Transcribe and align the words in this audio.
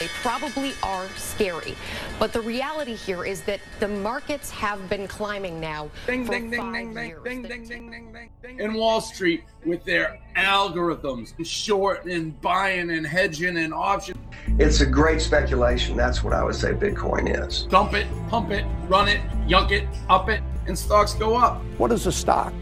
They 0.00 0.08
probably 0.08 0.74
are 0.82 1.08
scary. 1.16 1.74
But 2.18 2.32
the 2.32 2.40
reality 2.40 2.94
here 2.94 3.24
is 3.24 3.42
that 3.42 3.60
the 3.78 3.88
markets 3.88 4.50
have 4.50 4.88
been 4.90 5.06
climbing 5.06 5.60
now 5.60 5.88
Ding, 6.06 6.26
for 6.26 6.32
ding, 6.32 6.50
ding, 6.50 6.60
five 6.60 6.74
ding, 6.74 6.94
ding, 6.94 7.06
years. 7.08 7.22
ding, 7.24 7.42
ding, 7.42 7.64
ding, 7.64 7.90
ding, 7.90 8.12
ding, 8.12 8.30
ding. 8.42 8.60
And 8.60 8.74
Wall 8.74 9.00
Street 9.00 9.44
with 9.64 9.84
their 9.84 10.18
algorithms, 10.36 11.36
and 11.38 11.46
short 11.46 12.06
and 12.06 12.38
buying 12.40 12.90
and 12.90 13.06
hedging 13.06 13.56
and 13.56 13.72
options. 13.72 14.18
It's 14.58 14.80
a 14.80 14.86
great 14.86 15.20
speculation. 15.20 15.96
That's 15.96 16.24
what 16.24 16.32
I 16.32 16.42
would 16.42 16.56
say 16.56 16.72
Bitcoin 16.72 17.46
is. 17.46 17.62
Dump 17.62 17.94
it, 17.94 18.06
pump 18.28 18.50
it, 18.50 18.64
run 18.88 19.08
it, 19.08 19.20
yunk 19.46 19.70
it, 19.70 19.86
up 20.08 20.28
it, 20.28 20.42
and 20.66 20.76
stocks 20.76 21.14
go 21.14 21.36
up. 21.36 21.62
What 21.78 21.92
is 21.92 22.06
a 22.06 22.12
stock? 22.12 22.52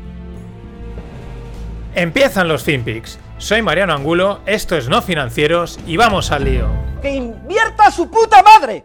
Empiezan 1.96 2.48
los 2.48 2.62
FinPix. 2.64 3.16
Soy 3.43 3.61
Mariano 3.61 3.93
Angulo, 3.93 4.40
esto 4.46 4.77
es 4.77 4.88
No 4.88 5.02
Financieros 5.02 5.77
y 5.84 5.96
vamos 5.96 6.30
al 6.30 6.45
lío. 6.45 6.69
¡Que 7.02 7.10
invierta 7.10 7.91
su 7.91 8.09
puta 8.09 8.41
madre! 8.41 8.84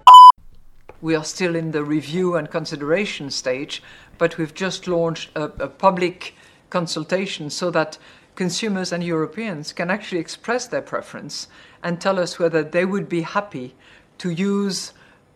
We 1.00 1.16
are 1.16 1.24
still 1.24 1.56
in 1.56 1.72
the 1.72 1.84
review 1.84 2.38
and 2.38 2.50
consideration 2.50 3.30
stage, 3.30 3.84
but 4.18 4.40
we've 4.40 4.56
just 4.56 4.88
launched 4.88 5.30
a, 5.36 5.44
a 5.60 5.68
public 5.68 6.34
consultation 6.72 7.52
so 7.52 7.70
that 7.70 8.00
consumers 8.34 8.92
and 8.92 9.04
Europeans 9.04 9.74
can 9.74 9.92
actually 9.92 10.20
express 10.20 10.66
their 10.66 10.82
preference 10.82 11.48
and 11.84 12.02
tell 12.02 12.18
us 12.18 12.40
whether 12.40 12.64
they 12.64 12.84
would 12.84 13.08
be 13.08 13.22
happy 13.22 13.76
to 14.18 14.32
use 14.32 14.92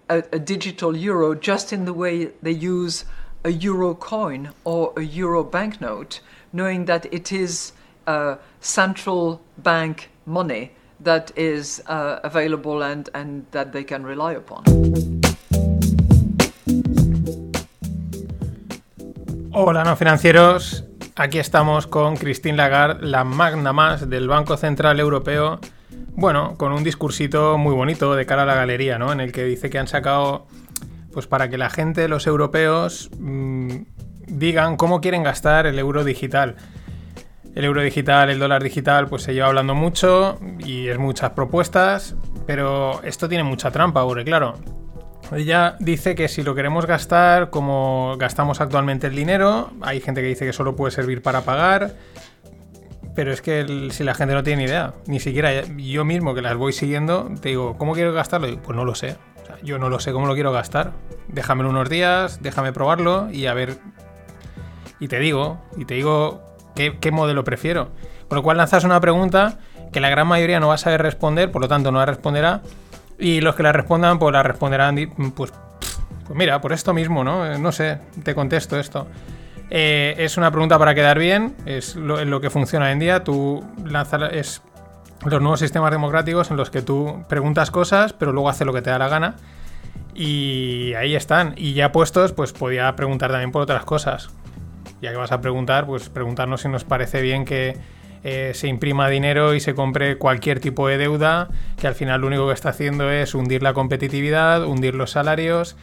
a, 0.09 0.23
a 0.33 0.39
digital 0.39 0.97
euro 0.97 1.35
just 1.35 1.71
in 1.71 1.85
the 1.85 1.93
way 1.93 2.31
they 2.41 2.49
use 2.49 3.05
a 3.43 3.51
euro 3.51 3.93
coin 3.93 4.49
or 4.63 4.93
a 4.97 5.03
euro 5.03 5.43
banknote, 5.43 6.21
knowing 6.51 6.85
that 6.85 7.05
it 7.13 7.31
is 7.31 7.73
central 8.59 9.39
bank 9.57 10.09
money 10.25 10.71
that 11.03 11.31
is 11.35 11.81
uh, 11.87 12.19
available 12.23 12.83
and, 12.83 13.09
and 13.13 13.45
that 13.51 13.71
they 13.71 13.83
can 13.83 14.05
rely 14.05 14.35
upon. 14.35 14.63
Hola 19.53 19.83
no 19.83 19.95
financieros, 19.97 20.85
aquí 21.15 21.37
estamos 21.37 21.85
con 21.85 22.15
Christine 22.15 22.55
Lagarde, 22.55 23.05
la 23.05 23.23
magna 23.23 23.73
más 23.73 24.09
del 24.09 24.27
Banco 24.27 24.55
Central 24.55 24.99
Europeo. 24.99 25.59
Bueno, 26.13 26.55
con 26.57 26.71
un 26.71 26.83
discursito 26.83 27.57
muy 27.57 27.73
bonito 27.73 28.15
de 28.15 28.25
cara 28.25 28.43
a 28.43 28.45
la 28.45 28.55
galería, 28.55 28.97
¿no? 28.97 29.11
En 29.11 29.19
el 29.19 29.31
que 29.31 29.43
dice 29.43 29.69
que 29.69 29.79
han 29.79 29.87
sacado, 29.87 30.45
pues 31.13 31.27
para 31.27 31.49
que 31.49 31.57
la 31.57 31.69
gente, 31.69 32.07
los 32.07 32.27
europeos, 32.27 33.09
mmm, 33.17 33.83
digan 34.27 34.77
cómo 34.77 35.01
quieren 35.01 35.23
gastar 35.23 35.65
el 35.65 35.79
euro 35.79 36.03
digital. 36.03 36.55
El 37.55 37.65
euro 37.65 37.81
digital, 37.81 38.29
el 38.29 38.39
dólar 38.39 38.63
digital, 38.63 39.07
pues 39.07 39.23
se 39.23 39.33
lleva 39.33 39.47
hablando 39.47 39.75
mucho 39.75 40.39
y 40.59 40.87
es 40.87 40.97
muchas 40.97 41.31
propuestas, 41.31 42.15
pero 42.47 43.01
esto 43.03 43.27
tiene 43.27 43.43
mucha 43.43 43.71
trampa, 43.71 44.03
porque 44.05 44.23
claro, 44.23 44.55
ella 45.35 45.75
dice 45.79 46.15
que 46.15 46.27
si 46.27 46.43
lo 46.43 46.55
queremos 46.55 46.85
gastar 46.85 47.49
como 47.49 48.15
gastamos 48.17 48.61
actualmente 48.61 49.07
el 49.07 49.15
dinero, 49.15 49.71
hay 49.81 49.99
gente 49.99 50.21
que 50.21 50.27
dice 50.27 50.45
que 50.45 50.53
solo 50.53 50.75
puede 50.75 50.91
servir 50.91 51.21
para 51.21 51.41
pagar, 51.41 51.95
pero 53.15 53.33
es 53.33 53.41
que 53.41 53.89
si 53.91 54.03
la 54.03 54.13
gente 54.13 54.33
no 54.33 54.43
tiene 54.43 54.63
ni 54.63 54.69
idea, 54.69 54.93
ni 55.05 55.19
siquiera 55.19 55.63
yo 55.63 56.05
mismo 56.05 56.33
que 56.33 56.41
las 56.41 56.55
voy 56.55 56.71
siguiendo, 56.73 57.29
te 57.41 57.49
digo, 57.49 57.77
¿cómo 57.77 57.93
quiero 57.93 58.13
gastarlo? 58.13 58.47
Pues 58.61 58.75
no 58.75 58.85
lo 58.85 58.95
sé. 58.95 59.17
Yo 59.63 59.77
no 59.77 59.89
lo 59.89 59.99
sé 59.99 60.11
cómo 60.11 60.27
lo 60.27 60.33
quiero 60.33 60.51
gastar. 60.51 60.93
Déjamelo 61.27 61.69
unos 61.69 61.89
días, 61.89 62.41
déjame 62.41 62.71
probarlo 62.71 63.29
y 63.31 63.47
a 63.47 63.53
ver. 63.53 63.77
Y 64.99 65.07
te 65.07 65.19
digo, 65.19 65.61
y 65.77 65.85
te 65.85 65.95
digo 65.95 66.50
qué, 66.75 67.11
modelo 67.11 67.43
prefiero. 67.43 67.89
Con 68.27 68.37
lo 68.37 68.43
cual 68.43 68.57
lanzas 68.57 68.83
una 68.83 68.99
pregunta 68.99 69.59
que 69.91 69.99
la 69.99 70.09
gran 70.09 70.27
mayoría 70.27 70.59
no 70.59 70.69
va 70.69 70.75
a 70.75 70.77
saber 70.77 71.01
responder, 71.01 71.51
por 71.51 71.61
lo 71.61 71.67
tanto 71.67 71.91
no 71.91 71.99
la 71.99 72.05
responderá. 72.05 72.61
Y 73.19 73.41
los 73.41 73.55
que 73.55 73.63
la 73.63 73.71
respondan, 73.71 74.19
pues 74.19 74.33
la 74.33 74.43
responderán, 74.43 74.95
pues, 75.35 75.51
pues 76.25 76.37
mira, 76.37 76.61
por 76.61 76.73
esto 76.73 76.93
mismo, 76.93 77.23
¿no? 77.23 77.57
No 77.57 77.71
sé, 77.71 77.99
te 78.23 78.33
contesto 78.33 78.79
esto. 78.79 79.07
Eh, 79.69 80.15
es 80.17 80.37
una 80.37 80.51
pregunta 80.51 80.77
para 80.79 80.95
quedar 80.95 81.17
bien, 81.17 81.55
es 81.65 81.95
lo 81.95 82.41
que 82.41 82.49
funciona 82.49 82.87
hoy 82.87 82.91
en 82.93 82.99
día. 82.99 83.23
Tú 83.23 83.63
lanzas 83.85 84.33
es 84.33 84.61
los 85.25 85.41
nuevos 85.41 85.59
sistemas 85.59 85.91
democráticos 85.91 86.49
en 86.51 86.57
los 86.57 86.69
que 86.71 86.81
tú 86.81 87.23
preguntas 87.29 87.69
cosas, 87.69 88.13
pero 88.13 88.31
luego 88.31 88.49
haces 88.49 88.65
lo 88.65 88.73
que 88.73 88.81
te 88.81 88.89
da 88.89 88.97
la 88.97 89.07
gana. 89.07 89.35
Y 90.13 90.93
ahí 90.95 91.15
están. 91.15 91.53
Y 91.57 91.73
ya 91.73 91.91
puestos, 91.91 92.33
pues 92.33 92.53
podía 92.53 92.95
preguntar 92.95 93.31
también 93.31 93.51
por 93.51 93.61
otras 93.61 93.85
cosas. 93.85 94.29
Ya 95.01 95.11
que 95.11 95.17
vas 95.17 95.31
a 95.31 95.41
preguntar, 95.41 95.85
pues 95.85 96.09
preguntarnos 96.09 96.61
si 96.61 96.69
nos 96.69 96.83
parece 96.83 97.21
bien 97.21 97.45
que 97.45 97.77
eh, 98.23 98.51
se 98.53 98.67
imprima 98.67 99.09
dinero 99.09 99.55
y 99.55 99.59
se 99.59 99.73
compre 99.73 100.17
cualquier 100.17 100.59
tipo 100.59 100.87
de 100.87 100.97
deuda, 100.97 101.49
que 101.79 101.87
al 101.87 101.95
final 101.95 102.21
lo 102.21 102.27
único 102.27 102.47
que 102.47 102.53
está 102.53 102.69
haciendo 102.69 103.09
es 103.09 103.33
hundir 103.33 103.63
la 103.63 103.73
competitividad, 103.73 104.63
hundir 104.63 104.93
los 104.93 105.11
salarios, 105.11 105.75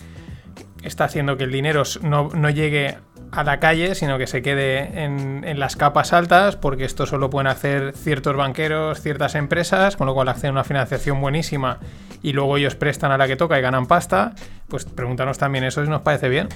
está 0.82 1.04
haciendo 1.04 1.36
que 1.36 1.44
el 1.44 1.50
dinero 1.50 1.82
no, 2.02 2.50
llegue 2.50 2.96
a 3.32 3.42
la 3.42 3.58
calle, 3.58 3.96
sino 3.96 4.18
que 4.18 4.28
se 4.28 4.40
quede 4.40 5.02
en, 5.02 5.42
en, 5.44 5.58
las 5.58 5.74
capas 5.74 6.12
altas, 6.12 6.54
porque 6.54 6.84
esto 6.84 7.04
solo 7.06 7.28
pueden 7.28 7.48
hacer 7.48 7.94
ciertos 7.96 8.36
banqueros, 8.36 9.00
ciertas 9.00 9.34
empresas, 9.34 9.96
con 9.96 10.06
lo 10.06 10.14
cual 10.14 10.28
a 10.28 10.36
una 10.44 10.64
financiación 10.64 11.20
buenísima 11.20 11.80
y 12.22 12.32
luego 12.32 12.56
ellos 12.56 12.74
prestan 12.74 13.12
a 13.12 13.18
la 13.18 13.26
que 13.26 13.36
toca 13.36 13.58
y 13.58 13.62
ganan 13.62 13.86
pasta. 13.86 14.34
Pues 14.68 14.84
pregúntanos 14.84 15.38
también 15.38 15.64
eso 15.64 15.84
si 15.84 15.90
nos 15.90 16.02
parece 16.02 16.28
bien. 16.28 16.48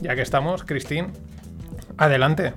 Ya 0.00 0.14
que 0.14 0.22
estamos, 0.22 0.64
Cristín, 0.64 1.12
adelante. 1.96 2.54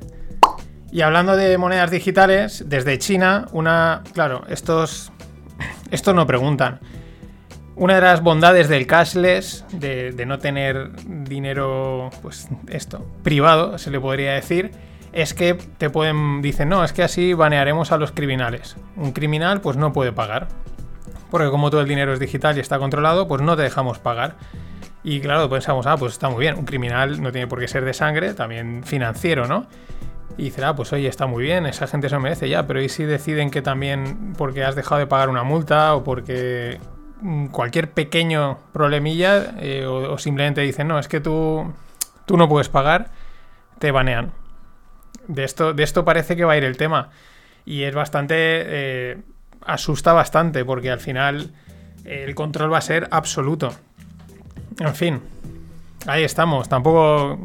Y 0.92 1.02
hablando 1.02 1.36
de 1.36 1.58
monedas 1.58 1.92
digitales, 1.92 2.64
desde 2.68 2.98
China, 2.98 3.48
una. 3.52 4.04
Claro, 4.14 4.44
estos. 4.50 5.12
Estos 5.92 6.16
no 6.16 6.26
preguntan. 6.26 6.80
Una 7.76 7.96
de 7.96 8.02
las 8.02 8.22
bondades 8.22 8.68
del 8.68 8.86
cashless, 8.86 9.66
de, 9.72 10.14
no 10.28 10.38
tener 10.40 10.92
dinero, 11.06 12.10
pues 12.22 12.50
esto, 12.68 13.06
privado, 13.24 13.78
se 13.78 13.90
le 13.90 14.02
podría 14.02 14.34
decir, 14.34 14.72
es 15.14 15.34
que 15.34 15.54
te 15.54 15.90
pueden, 15.90 16.42
dicen, 16.42 16.68
no, 16.68 16.84
es 16.84 16.92
que 16.92 17.04
así 17.04 17.34
banearemos 17.34 17.94
a 17.94 17.98
los 17.98 18.12
criminales. 18.12 18.76
Un 18.98 19.14
criminal, 19.14 19.62
pues 19.62 19.78
no 19.78 19.94
puede 19.94 20.12
pagar. 20.12 20.50
Porque 21.32 21.50
como 21.50 21.70
todo 21.70 21.80
el 21.80 21.88
dinero 21.88 22.12
es 22.12 22.20
digital 22.20 22.58
y 22.58 22.60
está 22.60 22.80
controlado, 22.80 23.30
pues 23.30 23.42
no 23.42 23.56
te 23.56 23.64
dejamos 23.64 23.98
pagar. 23.98 24.36
Y 25.04 25.22
claro, 25.22 25.50
pensamos, 25.50 25.86
ah, 25.88 25.98
pues 25.98 26.14
está 26.14 26.30
muy 26.30 26.42
bien, 26.42 26.58
un 26.58 26.66
criminal 26.66 27.22
no 27.22 27.32
tiene 27.32 27.48
por 27.48 27.60
qué 27.60 27.68
ser 27.68 27.86
de 27.86 27.94
sangre, 27.94 28.34
también 28.34 28.84
financiero, 28.84 29.48
¿no? 29.48 29.66
Y 30.38 30.44
dice, 30.44 30.64
ah, 30.64 30.76
pues 30.76 30.92
oye, 30.94 31.08
está 31.08 31.26
muy 31.26 31.44
bien, 31.44 31.66
esa 31.66 31.88
gente 31.88 32.10
se 32.10 32.16
lo 32.16 32.22
merece 32.22 32.50
ya, 32.50 32.68
pero 32.68 32.82
¿y 32.82 32.90
si 32.90 33.04
deciden 33.04 33.50
que 33.52 33.62
también 33.62 34.34
porque 34.38 34.64
has 34.64 34.76
dejado 34.76 35.00
de 35.00 35.08
pagar 35.08 35.30
una 35.30 35.44
multa 35.44 35.96
o 35.96 36.04
porque 36.04 36.80
cualquier 37.52 37.92
pequeño 37.92 38.60
problemilla 38.72 39.56
eh, 39.60 39.86
o, 39.86 40.14
o, 40.14 40.18
simplemente 40.18 40.62
dicen, 40.62 40.88
no, 40.88 41.00
es 41.00 41.08
que 41.08 41.20
tú, 41.20 41.74
tú 42.26 42.38
no 42.38 42.48
puedes 42.48 42.70
pagar, 42.70 43.12
te 43.80 43.92
banean. 43.92 44.32
De 45.28 45.44
esto, 45.44 45.74
de 45.74 45.84
esto 45.84 46.06
parece 46.06 46.36
que 46.36 46.46
va 46.46 46.54
a 46.54 46.58
ir 46.58 46.64
el 46.64 46.78
tema. 46.78 47.10
Y 47.66 47.84
es 47.84 47.94
bastante... 47.94 48.36
Eh, 48.38 49.18
asusta 49.66 50.14
bastante 50.14 50.66
porque 50.66 50.92
al 50.92 51.00
final 51.00 51.52
eh, 52.06 52.24
el 52.28 52.36
control 52.36 52.72
va 52.72 52.78
a 52.78 52.82
ser 52.82 53.08
absoluto. 53.12 53.72
En 54.80 54.96
fin, 54.96 55.22
ahí 56.08 56.24
estamos. 56.24 56.70
Tampoco 56.70 57.38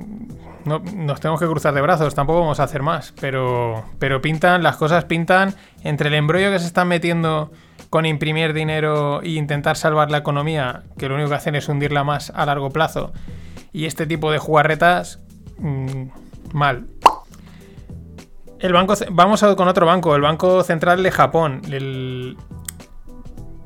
no, 0.65 0.79
nos 0.79 1.21
tenemos 1.21 1.41
que 1.41 1.47
cruzar 1.47 1.75
de 1.75 1.81
brazos, 1.81 2.15
tampoco 2.15 2.41
vamos 2.41 2.61
a 2.61 2.65
hacer 2.65 2.83
más. 2.83 3.13
Pero, 3.21 3.85
pero 3.99 4.21
pintan, 4.21 4.63
las 4.63 4.77
cosas 4.77 5.05
pintan 5.05 5.55
entre 5.83 6.09
el 6.09 6.15
embrollo 6.15 6.51
que 6.51 6.59
se 6.59 6.67
están 6.67 6.89
metiendo 6.89 7.51
con 7.91 8.07
imprimir 8.07 8.53
dinero 8.55 9.23
e 9.23 9.31
intentar 9.31 9.77
salvar 9.77 10.11
la 10.11 10.19
economía, 10.19 10.83
que 10.99 11.09
lo 11.09 11.15
único 11.15 11.31
que 11.31 11.37
hacen 11.37 11.55
es 11.55 11.69
hundirla 11.69 12.03
más 12.03 12.31
a 12.35 12.45
largo 12.47 12.71
plazo, 12.71 13.13
y 13.73 13.85
este 13.85 14.07
tipo 14.07 14.33
de 14.33 14.39
jugarretas, 14.39 15.21
mmm, 15.59 16.07
mal. 16.53 16.87
El 18.59 18.73
banco, 18.73 18.95
vamos 19.11 19.45
con 19.57 19.69
otro 19.69 19.87
banco, 19.87 20.17
el 20.17 20.23
Banco 20.23 20.63
Central 20.65 21.03
de 21.03 21.11
Japón. 21.11 21.63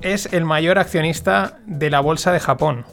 Es 0.01 0.33
el 0.33 0.45
mayor 0.45 0.79
accionista 0.79 1.59
de 1.67 1.89
la 1.89 2.01
bolsa 2.01 2.33
de 2.33 2.41
Japón. 2.41 2.85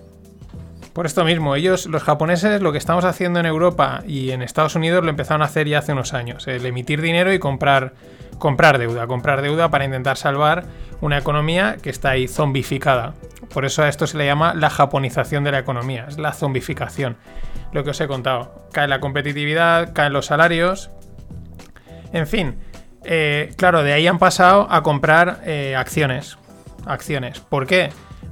Por 0.95 1.05
esto 1.05 1.25
mismo, 1.25 1.57
ellos, 1.57 1.87
los 1.87 2.03
japoneses, 2.03 2.61
lo 2.61 2.71
que 2.71 2.77
estamos 2.77 3.03
haciendo 3.03 3.41
en 3.41 3.45
Europa 3.45 4.01
y 4.07 4.31
en 4.31 4.41
Estados 4.41 4.75
Unidos 4.75 5.03
lo 5.03 5.09
empezaron 5.09 5.41
a 5.41 5.45
hacer 5.45 5.67
ya 5.67 5.79
hace 5.79 5.91
unos 5.91 6.13
años. 6.13 6.47
El 6.47 6.65
emitir 6.65 7.01
dinero 7.01 7.33
y 7.33 7.37
comprar, 7.37 7.95
comprar 8.39 8.77
deuda. 8.77 9.05
Comprar 9.05 9.41
deuda 9.41 9.69
para 9.69 9.83
intentar 9.83 10.15
salvar 10.15 10.63
una 11.01 11.17
economía 11.17 11.75
que 11.81 11.89
está 11.89 12.11
ahí 12.11 12.29
zombificada. 12.29 13.13
Por 13.53 13.65
eso 13.65 13.83
a 13.83 13.89
esto 13.89 14.07
se 14.07 14.17
le 14.17 14.25
llama 14.25 14.53
la 14.53 14.69
japonización 14.69 15.43
de 15.43 15.51
la 15.51 15.59
economía. 15.59 16.05
Es 16.07 16.17
la 16.17 16.31
zombificación. 16.31 17.17
Lo 17.73 17.83
que 17.83 17.89
os 17.89 17.99
he 17.99 18.07
contado. 18.07 18.69
Cae 18.71 18.87
la 18.87 19.01
competitividad, 19.01 19.91
caen 19.93 20.13
los 20.13 20.27
salarios. 20.27 20.91
En 22.13 22.25
fin, 22.25 22.55
eh, 23.03 23.51
claro, 23.57 23.83
de 23.83 23.91
ahí 23.91 24.07
han 24.07 24.17
pasado 24.17 24.65
a 24.71 24.81
comprar 24.81 25.41
eh, 25.43 25.75
acciones. 25.75 26.37
Acciones. 26.85 27.41
¿Por 27.41 27.67
qué? 27.67 27.89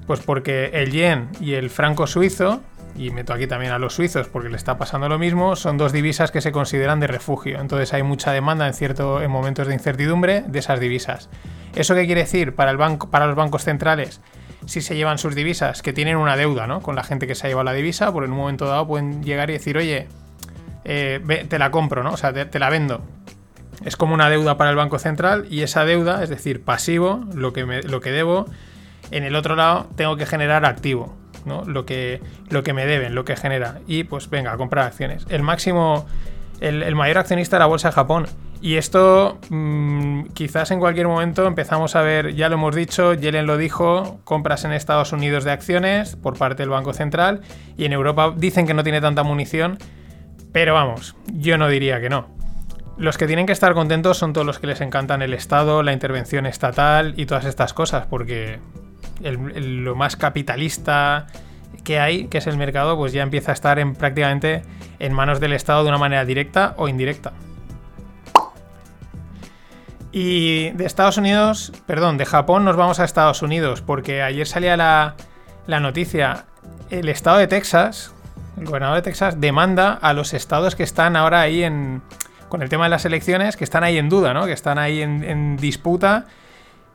Pues 0.08 0.20
porque 0.20 0.72
el 0.74 0.92
yen 0.92 1.30
y 1.40 1.54
el 1.54 1.70
franco 1.70 2.08
suizo 2.08 2.62
y 2.96 3.10
meto 3.10 3.34
aquí 3.34 3.48
también 3.48 3.72
a 3.72 3.80
los 3.80 3.96
suizos 3.96 4.28
porque 4.28 4.50
le 4.50 4.58
está 4.58 4.78
pasando 4.78 5.10
lo 5.10 5.18
mismo, 5.18 5.56
son 5.56 5.78
dos 5.78 5.92
divisas 5.92 6.32
que 6.32 6.42
se 6.42 6.52
consideran 6.52 7.00
de 7.00 7.08
refugio. 7.08 7.60
Entonces 7.60 7.94
hay 7.94 8.04
mucha 8.04 8.32
demanda 8.32 8.68
en, 8.68 8.74
cierto, 8.74 9.22
en 9.22 9.32
momentos 9.32 9.68
de 9.68 9.74
incertidumbre 9.74 10.44
de 10.48 10.60
esas 10.60 10.80
divisas. 10.80 11.30
¿Eso 11.76 11.96
qué 11.96 12.06
quiere 12.06 12.22
decir 12.22 12.54
para, 12.54 12.72
el 12.72 12.78
banco, 12.78 13.10
para 13.10 13.26
los 13.26 13.36
bancos 13.36 13.64
centrales? 13.64 14.22
Si 14.66 14.82
se 14.82 14.96
llevan 14.96 15.18
sus 15.18 15.36
divisas, 15.36 15.82
que 15.82 15.92
tienen 15.92 16.18
una 16.18 16.38
deuda 16.38 16.68
¿no? 16.68 16.82
con 16.82 16.96
la 16.96 17.04
gente 17.04 17.28
que 17.28 17.36
se 17.36 17.48
ha 17.48 17.50
llevado 17.50 17.66
la 17.66 17.74
divisa, 17.74 18.12
por 18.12 18.24
en 18.24 18.32
un 18.32 18.38
momento 18.38 18.66
dado 18.68 18.88
pueden 18.88 19.24
llegar 19.24 19.50
y 19.50 19.54
decir, 19.54 19.78
oye, 19.78 20.08
eh, 20.86 21.46
te 21.50 21.60
la 21.60 21.72
compro, 21.72 22.04
¿no? 22.04 22.14
O 22.14 22.18
sea, 22.18 22.34
te, 22.34 22.60
la 22.60 22.70
vendo. 22.70 23.02
Es 23.84 23.98
como 23.98 24.14
una 24.14 24.30
deuda 24.30 24.56
para 24.56 24.70
el 24.70 24.76
Banco 24.76 25.00
Central 25.00 25.48
y 25.50 25.62
esa 25.64 25.84
deuda, 25.84 26.24
es 26.24 26.30
decir, 26.30 26.64
pasivo, 26.64 27.26
lo 27.34 27.52
que, 27.52 27.64
lo 27.64 28.00
que 28.00 28.12
debo, 28.12 28.46
en 29.14 29.24
el 29.24 29.36
otro 29.36 29.56
lado 29.56 29.88
tengo 29.96 30.18
que 30.18 30.26
generar 30.26 30.66
activo. 30.66 31.16
Lo 31.46 31.86
que, 31.86 32.22
lo 32.50 32.64
que 32.64 32.72
me 32.72 32.86
deben, 32.86 33.16
lo 33.16 33.26
que 33.26 33.36
genera. 33.36 33.80
Y 33.86 34.06
pues 34.06 34.30
venga, 34.30 34.54
a 34.54 34.58
comprar 34.58 34.86
acciones. 34.86 35.26
El 35.30 35.44
máximo, 35.44 36.06
el, 36.62 36.96
mayor 36.96 37.18
accionista 37.18 37.58
de 37.58 37.62
la 37.62 37.66
bolsa 37.66 37.90
de 37.90 37.94
Japón. 37.94 38.28
Y 38.62 38.78
esto 38.78 39.40
mm, 39.50 40.28
quizás 40.34 40.72
en 40.72 40.80
cualquier 40.80 41.08
momento 41.08 41.46
empezamos 41.46 41.98
a 41.98 42.02
ver, 42.02 42.34
ya 42.34 42.48
lo 42.48 42.56
hemos 42.56 42.74
dicho, 42.74 43.14
Yellen 43.14 43.46
lo 43.46 43.58
dijo, 43.58 44.22
compras 44.24 44.64
en 44.64 44.72
Estados 44.72 45.12
Unidos 45.12 45.44
de 45.44 45.52
acciones 45.52 46.16
por 46.16 46.38
parte 46.38 46.64
del 46.64 46.70
Banco 46.70 46.94
Central 46.94 47.42
y 47.76 47.84
en 47.84 47.92
Europa 47.92 48.34
dicen 48.38 48.66
que 48.66 48.74
no 48.74 48.84
tiene 48.84 49.02
tanta 49.02 49.24
munición, 49.24 49.80
pero 50.54 50.74
vamos, 50.74 51.18
yo 51.34 51.58
no 51.58 51.68
diría 51.68 52.00
que 52.00 52.10
no. 52.10 52.30
Los 52.96 53.18
que 53.18 53.28
tienen 53.28 53.48
que 53.48 53.52
estar 53.52 53.74
contentos 53.74 54.18
son 54.18 54.32
todos 54.32 54.48
los 54.48 54.60
que 54.60 54.68
les 54.68 54.80
encantan 54.80 55.22
el 55.22 55.34
Estado, 55.34 55.84
la 55.84 55.92
intervención 55.92 56.46
estatal 56.46 57.16
y 57.18 57.26
todas 57.26 57.44
estas 57.44 57.74
cosas, 57.74 58.06
porque 58.06 58.60
lo 59.24 59.96
más 59.96 60.16
capitalista 60.16 61.28
que 61.84 62.00
hay, 62.00 62.28
que 62.28 62.38
es 62.38 62.48
el 62.48 62.58
mercado, 62.58 62.96
pues 62.98 63.14
ya 63.14 63.24
empieza 63.24 63.52
a 63.52 63.54
estar 63.54 63.80
en, 63.80 63.96
prácticamente 63.96 64.64
en 65.00 65.14
manos 65.14 65.40
del 65.40 65.54
Estado 65.54 65.84
de 65.84 65.90
una 65.90 65.98
manera 65.98 66.26
directa 66.26 66.76
o 66.78 66.88
indirecta. 66.88 67.34
Y 70.12 70.70
de 70.72 70.86
Estados 70.86 71.18
Unidos, 71.18 71.74
perdón, 71.88 72.18
de 72.18 72.26
Japón 72.26 72.64
nos 72.64 72.76
vamos 72.76 73.00
a 73.00 73.04
Estados 73.04 73.42
Unidos, 73.42 73.82
porque 73.82 74.22
ayer 74.22 74.46
salía 74.46 74.78
la, 74.78 75.16
la 75.66 75.80
noticia, 75.80 76.46
el 76.92 77.10
estado 77.10 77.40
de 77.40 77.48
Texas, 77.48 78.14
el 78.58 78.66
gobernador 78.66 78.98
de 78.98 79.02
Texas 79.02 79.42
demanda 79.42 79.94
a 79.94 80.14
los 80.14 80.34
estados 80.34 80.76
que 80.76 80.84
están 80.84 81.16
ahora 81.16 81.42
ahí 81.42 81.64
en, 81.64 82.04
con 82.54 82.62
el 82.62 82.70
tema 82.70 82.84
de 82.84 82.92
las 82.92 83.06
elecciones, 83.06 83.58
que 83.58 83.64
están 83.64 83.84
ahí 83.84 83.98
en 83.98 84.10
duda, 84.10 84.34
¿no? 84.36 84.46
que 84.46 84.52
están 84.52 84.78
ahí 84.78 85.02
en, 85.02 85.58
disputa 85.58 86.26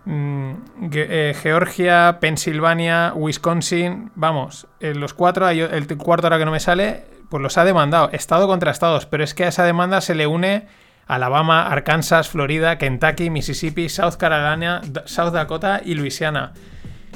Georgia, 0.04 2.18
Pensilvania, 2.20 3.12
Wisconsin, 3.14 4.10
vamos, 4.14 4.66
los 4.80 5.14
cuatro, 5.14 5.48
el 5.48 5.98
cuarto 5.98 6.26
ahora 6.26 6.38
que 6.38 6.44
no 6.44 6.50
me 6.50 6.60
sale, 6.60 7.04
pues 7.28 7.42
los 7.42 7.58
ha 7.58 7.64
demandado, 7.64 8.10
estado 8.12 8.46
contra 8.46 8.70
estados, 8.70 9.06
pero 9.06 9.22
es 9.22 9.34
que 9.34 9.44
a 9.44 9.48
esa 9.48 9.64
demanda 9.64 10.00
se 10.00 10.14
le 10.14 10.26
une 10.26 10.66
Alabama, 11.06 11.66
Arkansas, 11.66 12.28
Florida, 12.28 12.78
Kentucky, 12.78 13.30
Mississippi, 13.30 13.88
South 13.88 14.16
Carolina, 14.18 14.80
South 15.06 15.32
Dakota 15.32 15.80
y 15.84 15.94
Luisiana. 15.94 16.52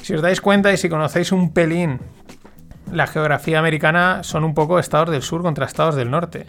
Si 0.01 0.13
os 0.13 0.21
dais 0.21 0.41
cuenta 0.41 0.73
y 0.73 0.77
si 0.77 0.89
conocéis 0.89 1.31
un 1.31 1.53
pelín 1.53 1.99
la 2.91 3.07
geografía 3.07 3.59
americana, 3.59 4.23
son 4.23 4.43
un 4.43 4.53
poco 4.53 4.77
estados 4.77 5.09
del 5.09 5.21
sur 5.21 5.41
contra 5.41 5.65
estados 5.65 5.95
del 5.95 6.11
norte. 6.11 6.47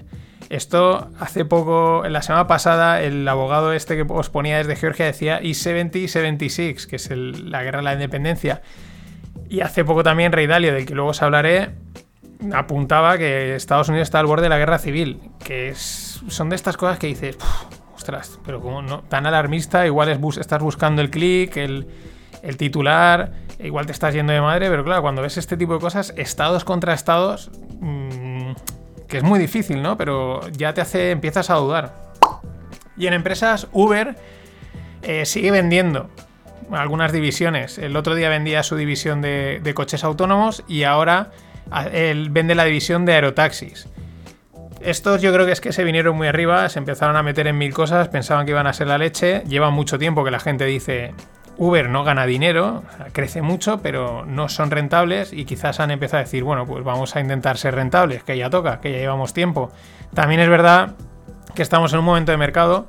Esto 0.51 1.11
hace 1.19 1.45
poco, 1.45 2.05
en 2.05 2.13
la 2.13 2.23
semana 2.23 2.47
pasada, 2.47 3.03
el 3.03 3.27
abogado 3.27 3.73
este 3.73 3.97
que 3.97 4.05
os 4.07 4.31
ponía 4.31 4.59
desde 4.59 4.77
Georgia 4.77 5.07
decía 5.07 5.41
I-70 5.43 5.97
y 5.97 6.09
76, 6.09 6.87
que 6.87 6.97
es 6.97 7.11
la 7.11 7.63
guerra 7.63 7.79
de 7.79 7.85
la 7.85 7.93
independencia. 7.95 8.63
Y 9.49 9.61
hace 9.61 9.85
poco 9.85 10.03
también 10.03 10.33
Rey 10.33 10.47
Dalio, 10.47 10.73
del 10.73 10.87
que 10.87 10.95
luego 10.95 11.11
os 11.11 11.23
hablaré, 11.23 11.71
apuntaba 12.53 13.17
que 13.19 13.55
Estados 13.55 13.89
Unidos 13.89 14.07
está 14.07 14.21
al 14.21 14.27
borde 14.27 14.45
de 14.45 14.49
la 14.49 14.59
guerra 14.59 14.79
civil. 14.79 15.21
Que 15.43 15.75
son 15.75 16.51
de 16.51 16.57
estas 16.57 16.77
cosas 16.77 16.99
que 16.99 17.07
dices, 17.07 17.39
ostras, 17.95 18.39
pero 18.45 18.61
como 18.61 18.83
no, 18.83 19.03
tan 19.03 19.27
alarmista, 19.27 19.87
igual 19.87 20.09
es 20.09 20.39
estás 20.39 20.63
buscando 20.63 21.01
el 21.01 21.11
clic, 21.11 21.57
el, 21.57 21.87
titular, 22.59 23.33
igual 23.59 23.87
te 23.87 23.93
estás 23.93 24.15
yendo 24.15 24.33
de 24.33 24.41
madre, 24.41 24.69
pero 24.69 24.85
claro, 24.85 25.01
cuando 25.03 25.23
ves 25.23 25.39
este 25.39 25.57
tipo 25.57 25.75
de 25.75 25.81
cosas, 25.81 26.13
estados 26.17 26.65
contra 26.65 26.93
estados, 26.93 27.51
mm, 27.81 28.04
que 29.09 29.19
es 29.19 29.23
muy 29.23 29.39
difícil, 29.39 29.83
¿no? 29.83 29.97
Pero 29.97 30.49
ya 30.49 30.75
te 30.75 30.81
hace, 30.81 31.11
empiezas 31.11 31.51
a 31.51 31.55
dudar. 31.55 32.05
Y 32.97 33.07
en 33.07 33.15
empresas, 33.15 33.67
Uber 33.73 34.17
eh, 35.03 35.27
sigue 35.27 35.51
vendiendo 35.51 36.09
algunas 36.71 37.13
divisiones. 37.13 37.79
El 37.79 37.97
otro 37.97 38.15
día 38.15 38.29
vendía 38.29 38.63
su 38.63 38.77
división 38.77 39.21
de, 39.21 39.73
coches 39.75 40.05
autónomos 40.05 40.65
y 40.69 40.85
ahora 40.85 41.31
vende 42.31 42.55
la 42.55 42.65
división 42.65 43.05
de 43.05 43.15
aerotaxis. 43.15 43.89
Estos 44.81 45.23
yo 45.23 45.33
creo 45.33 45.47
que 45.47 45.53
es 45.53 45.61
que 45.61 45.73
se 45.73 45.83
vinieron 45.83 46.17
muy 46.17 46.29
arriba, 46.29 46.69
se 46.69 46.79
empezaron 46.79 47.17
a 47.17 47.23
meter 47.23 47.47
en 47.47 47.57
mil 47.57 47.73
cosas, 47.73 48.09
pensaban 48.09 48.45
que 48.45 48.53
iban 48.53 48.67
a 48.67 48.73
ser 48.73 48.87
la 48.87 48.99
leche. 48.99 49.43
Lleva 49.49 49.71
mucho 49.71 49.99
tiempo 49.99 50.25
que 50.25 50.31
la 50.31 50.41
gente 50.41 50.67
dice, 50.67 51.15
Uber 51.57 51.89
no 51.89 52.05
gana 52.05 52.27
dinero, 52.27 52.83
crece 53.13 53.43
mucho, 53.43 53.81
pero 53.81 54.25
no 54.27 54.49
son 54.49 54.71
rentables 54.71 55.33
y 55.33 55.45
quizás 55.45 55.81
han 55.81 55.91
empezado 55.91 56.21
a 56.21 56.25
decir, 56.25 56.45
bueno, 56.45 56.67
pues 56.67 56.85
vamos 56.85 57.15
a 57.17 57.21
intentar 57.21 57.59
ser 57.59 57.75
rentables, 57.75 58.25
que 58.25 58.37
ya 58.37 58.51
toca, 58.51 58.81
que 58.81 58.93
ya 58.93 58.99
llevamos 58.99 59.33
tiempo. 59.33 59.71
También 60.15 60.41
es 60.41 60.49
verdad 60.49 60.95
que 61.55 61.63
estamos 61.63 61.93
en 61.93 62.01
un 62.01 62.05
momento 62.05 62.33
de 62.33 62.39
mercado 62.39 62.87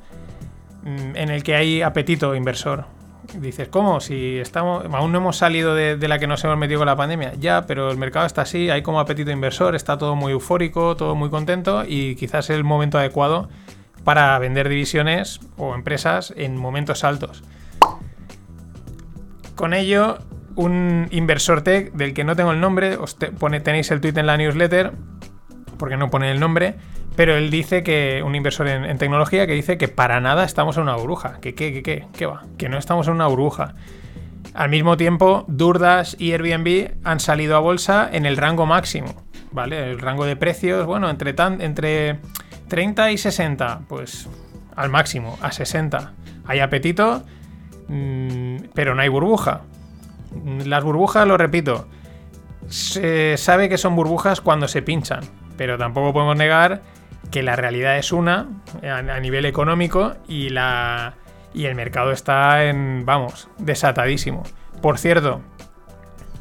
mm, 0.84 1.16
en 1.16 1.30
el 1.30 1.44
que 1.44 1.56
hay 1.56 1.82
apetito 1.82 2.36
inversor. 2.36 2.86
Dices, 3.34 3.68
¿cómo? 3.70 4.00
Si 4.02 4.38
estamos, 4.38 4.86
aún 4.94 5.12
no 5.12 5.18
hemos 5.18 5.38
salido 5.38 5.74
de, 5.74 5.98
la 6.08 6.20
que 6.20 6.28
nos 6.28 6.44
hemos 6.44 6.58
metido 6.58 6.80
con 6.80 6.86
la 6.86 6.96
pandemia. 6.96 7.34
Ya, 7.40 7.66
pero 7.66 7.90
el 7.92 7.98
mercado 7.98 8.26
está 8.26 8.44
así, 8.44 8.70
hay 8.70 8.82
como 8.82 9.00
apetito 9.00 9.32
inversor, 9.32 9.76
está 9.76 9.98
todo 9.98 10.16
muy 10.16 10.32
eufórico, 10.32 10.96
todo 10.96 11.16
muy 11.16 11.30
contento 11.30 11.84
y 11.88 12.16
quizás 12.16 12.50
es 12.50 12.56
el 12.56 12.64
momento 12.64 12.98
adecuado 12.98 13.50
para 14.04 14.38
vender 14.38 14.70
divisiones 14.70 15.40
o 15.58 15.74
empresas 15.74 16.34
en 16.38 16.56
momentos 16.56 17.04
altos. 17.04 17.44
Con 19.56 19.74
ello, 19.74 20.20
un 20.56 21.08
inversor 21.12 21.62
tech 21.62 21.94
del 21.94 22.14
que 22.14 22.24
no 22.24 22.36
tengo 22.36 22.52
el 22.52 22.60
nombre, 22.60 22.98
os 22.98 23.16
pone, 23.40 23.60
tenéis 23.60 23.92
el 23.92 24.02
tweet 24.02 24.18
en 24.18 24.28
la 24.28 24.38
newsletter, 24.38 24.92
porque 25.78 25.98
no 25.98 26.10
pone 26.10 26.32
el 26.32 26.40
nombre, 26.40 26.76
pero 27.16 27.36
él 27.36 27.50
dice 27.50 27.84
que, 27.84 28.22
un 28.26 28.36
inversor 28.36 28.68
en, 28.68 28.98
tecnología, 28.98 29.48
que 29.48 29.54
dice 29.54 29.78
que 29.78 29.88
para 29.88 30.20
nada 30.20 30.44
estamos 30.44 30.78
en 30.78 30.84
una 30.84 30.96
burbuja. 30.96 31.40
Que 31.42 31.56
qué, 31.56 31.72
qué, 31.74 31.84
qué, 31.84 32.06
qué 32.14 32.26
va, 32.26 32.44
que 32.58 32.70
no 32.70 32.78
estamos 32.78 33.08
en 33.08 33.14
una 33.14 33.28
burbuja. 33.28 33.76
Al 34.54 34.70
mismo 34.70 34.98
tiempo, 34.98 35.46
Durdash 35.48 36.16
y 36.18 36.32
Airbnb 36.32 36.92
han 37.04 37.20
salido 37.20 37.56
a 37.56 37.60
bolsa 37.60 38.10
en 38.12 38.26
el 38.26 38.38
rango 38.38 38.66
máximo, 38.66 39.24
¿vale? 39.52 39.92
El 39.92 40.00
rango 40.00 40.26
de 40.26 40.36
precios, 40.36 40.86
bueno, 40.86 41.10
entre, 41.10 41.34
tan, 41.34 41.62
entre 41.62 42.20
30 42.68 43.12
y 43.12 43.18
60, 43.18 43.82
pues 43.88 44.30
al 44.76 44.90
máximo, 44.90 45.38
a 45.42 45.52
60. 45.52 46.14
Hay 46.46 46.60
apetito 46.60 47.24
pero 47.88 48.96
no 48.96 49.02
hay 49.02 49.10
burbuja. 49.10 49.62
Las 50.66 50.84
burbujas, 50.84 51.28
lo 51.28 51.38
repito, 51.38 51.88
se 52.68 53.38
sabe 53.38 53.70
que 53.70 53.78
son 53.78 53.96
burbujas 53.96 54.42
cuando 54.42 54.68
se 54.68 54.82
pinchan, 54.82 55.22
pero 55.58 55.78
tampoco 55.78 56.14
podemos 56.14 56.36
negar 56.36 56.82
que 57.32 57.44
la 57.44 57.56
realidad 57.56 57.98
es 57.98 58.12
una 58.12 58.48
a, 58.84 59.20
nivel 59.20 59.46
económico 59.46 60.14
y, 60.28 60.50
la, 60.50 61.16
y 61.54 61.66
el 61.66 61.76
mercado 61.76 62.12
está 62.12 62.66
en, 62.66 63.04
vamos, 63.06 63.50
desatadísimo. 63.58 64.44
Por 64.82 64.98
cierto, 64.98 65.42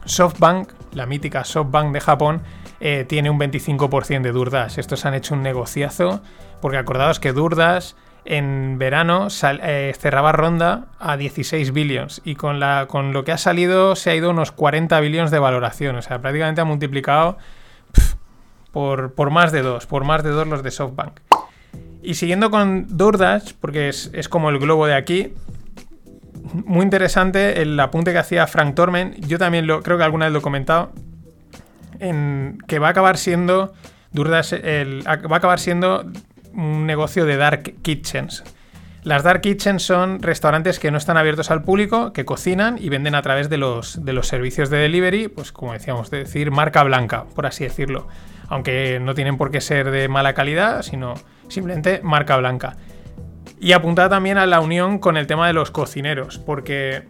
SoftBank, 0.04 0.72
la 0.92 1.06
mítica 1.06 1.44
SoftBank 1.44 1.92
de 1.92 2.00
Japón, 2.00 2.42
eh, 2.80 3.04
tiene 3.08 3.30
un 3.30 3.38
25% 3.38 4.22
de 4.22 4.32
Durdas. 4.32 4.78
Estos 4.78 5.06
han 5.06 5.14
hecho 5.14 5.34
un 5.34 5.42
negociazo, 5.42 6.22
porque 6.60 6.78
acordaos 6.78 7.20
que 7.20 7.32
Durdas 7.32 7.96
en 8.24 8.78
verano 8.78 9.28
eh, 9.62 9.94
cerraba 9.98 10.32
ronda 10.32 10.86
a 10.98 11.16
16 11.16 11.72
billions 11.72 12.22
y 12.24 12.36
con, 12.36 12.58
lo 12.58 13.24
que 13.24 13.32
ha 13.32 13.38
salido 13.38 13.96
se 13.96 14.10
ha 14.10 14.14
ido 14.14 14.30
unos 14.30 14.50
40 14.52 14.98
billions 15.00 15.30
de 15.30 15.38
valoración. 15.38 15.96
O 15.96 16.02
sea, 16.02 16.20
prácticamente 16.20 16.60
ha 16.60 16.64
multiplicado 16.64 17.36
por, 18.72 19.30
más 19.30 19.52
de 19.52 19.62
dos, 19.62 19.86
por 19.86 20.04
más 20.04 20.22
de 20.22 20.30
dos 20.30 20.46
los 20.46 20.62
de 20.62 20.70
SoftBank. 20.70 21.20
Y 22.02 22.14
siguiendo 22.14 22.50
con 22.50 22.86
DoorDash, 22.96 23.54
porque 23.60 23.88
es, 23.88 24.28
como 24.28 24.50
el 24.50 24.58
globo 24.58 24.86
de 24.86 24.94
aquí, 24.94 25.34
muy 26.52 26.82
interesante 26.82 27.62
el 27.62 27.78
apunte 27.80 28.12
que 28.12 28.18
hacía 28.18 28.46
Frank 28.46 28.74
Tormen. 28.74 29.14
Yo 29.20 29.38
también 29.38 29.66
lo, 29.66 29.82
creo 29.82 29.96
que 29.96 30.04
alguna 30.04 30.26
vez 30.26 30.32
lo 30.32 30.38
he 30.40 30.42
comentado. 30.42 30.92
En, 32.00 32.58
que 32.66 32.78
va 32.78 32.88
a 32.88 32.90
acabar 32.90 33.16
siendo. 33.16 33.72
DoorDash 34.12 34.54
va 35.06 35.34
a 35.34 35.38
acabar 35.38 35.58
siendo 35.58 36.04
un 36.56 36.86
negocio 36.86 37.26
de 37.26 37.36
dark 37.36 37.74
kitchens. 37.82 38.44
Las 39.04 39.22
dark 39.22 39.42
kitchens 39.42 39.82
son 39.82 40.22
restaurantes 40.22 40.78
que 40.78 40.90
no 40.90 40.96
están 40.96 41.18
abiertos 41.18 41.50
al 41.50 41.62
público, 41.62 42.14
que 42.14 42.24
cocinan 42.24 42.78
y 42.80 42.88
venden 42.88 43.14
a 43.14 43.20
través 43.20 43.50
de 43.50 43.58
los, 43.58 44.02
de 44.02 44.14
los 44.14 44.26
servicios 44.26 44.70
de 44.70 44.78
delivery, 44.78 45.28
pues 45.28 45.52
como 45.52 45.74
decíamos, 45.74 46.10
de 46.10 46.18
decir 46.18 46.50
marca 46.50 46.82
blanca, 46.82 47.24
por 47.34 47.44
así 47.44 47.64
decirlo. 47.64 48.08
Aunque 48.48 49.00
no 49.00 49.14
tienen 49.14 49.36
por 49.36 49.50
qué 49.50 49.60
ser 49.60 49.90
de 49.90 50.08
mala 50.08 50.32
calidad, 50.32 50.80
sino 50.82 51.14
simplemente 51.48 52.00
marca 52.02 52.38
blanca. 52.38 52.76
Y 53.60 53.72
apuntada 53.72 54.08
también 54.08 54.38
a 54.38 54.46
la 54.46 54.60
unión 54.60 54.98
con 54.98 55.18
el 55.18 55.26
tema 55.26 55.46
de 55.46 55.52
los 55.52 55.70
cocineros, 55.70 56.38
porque 56.38 57.02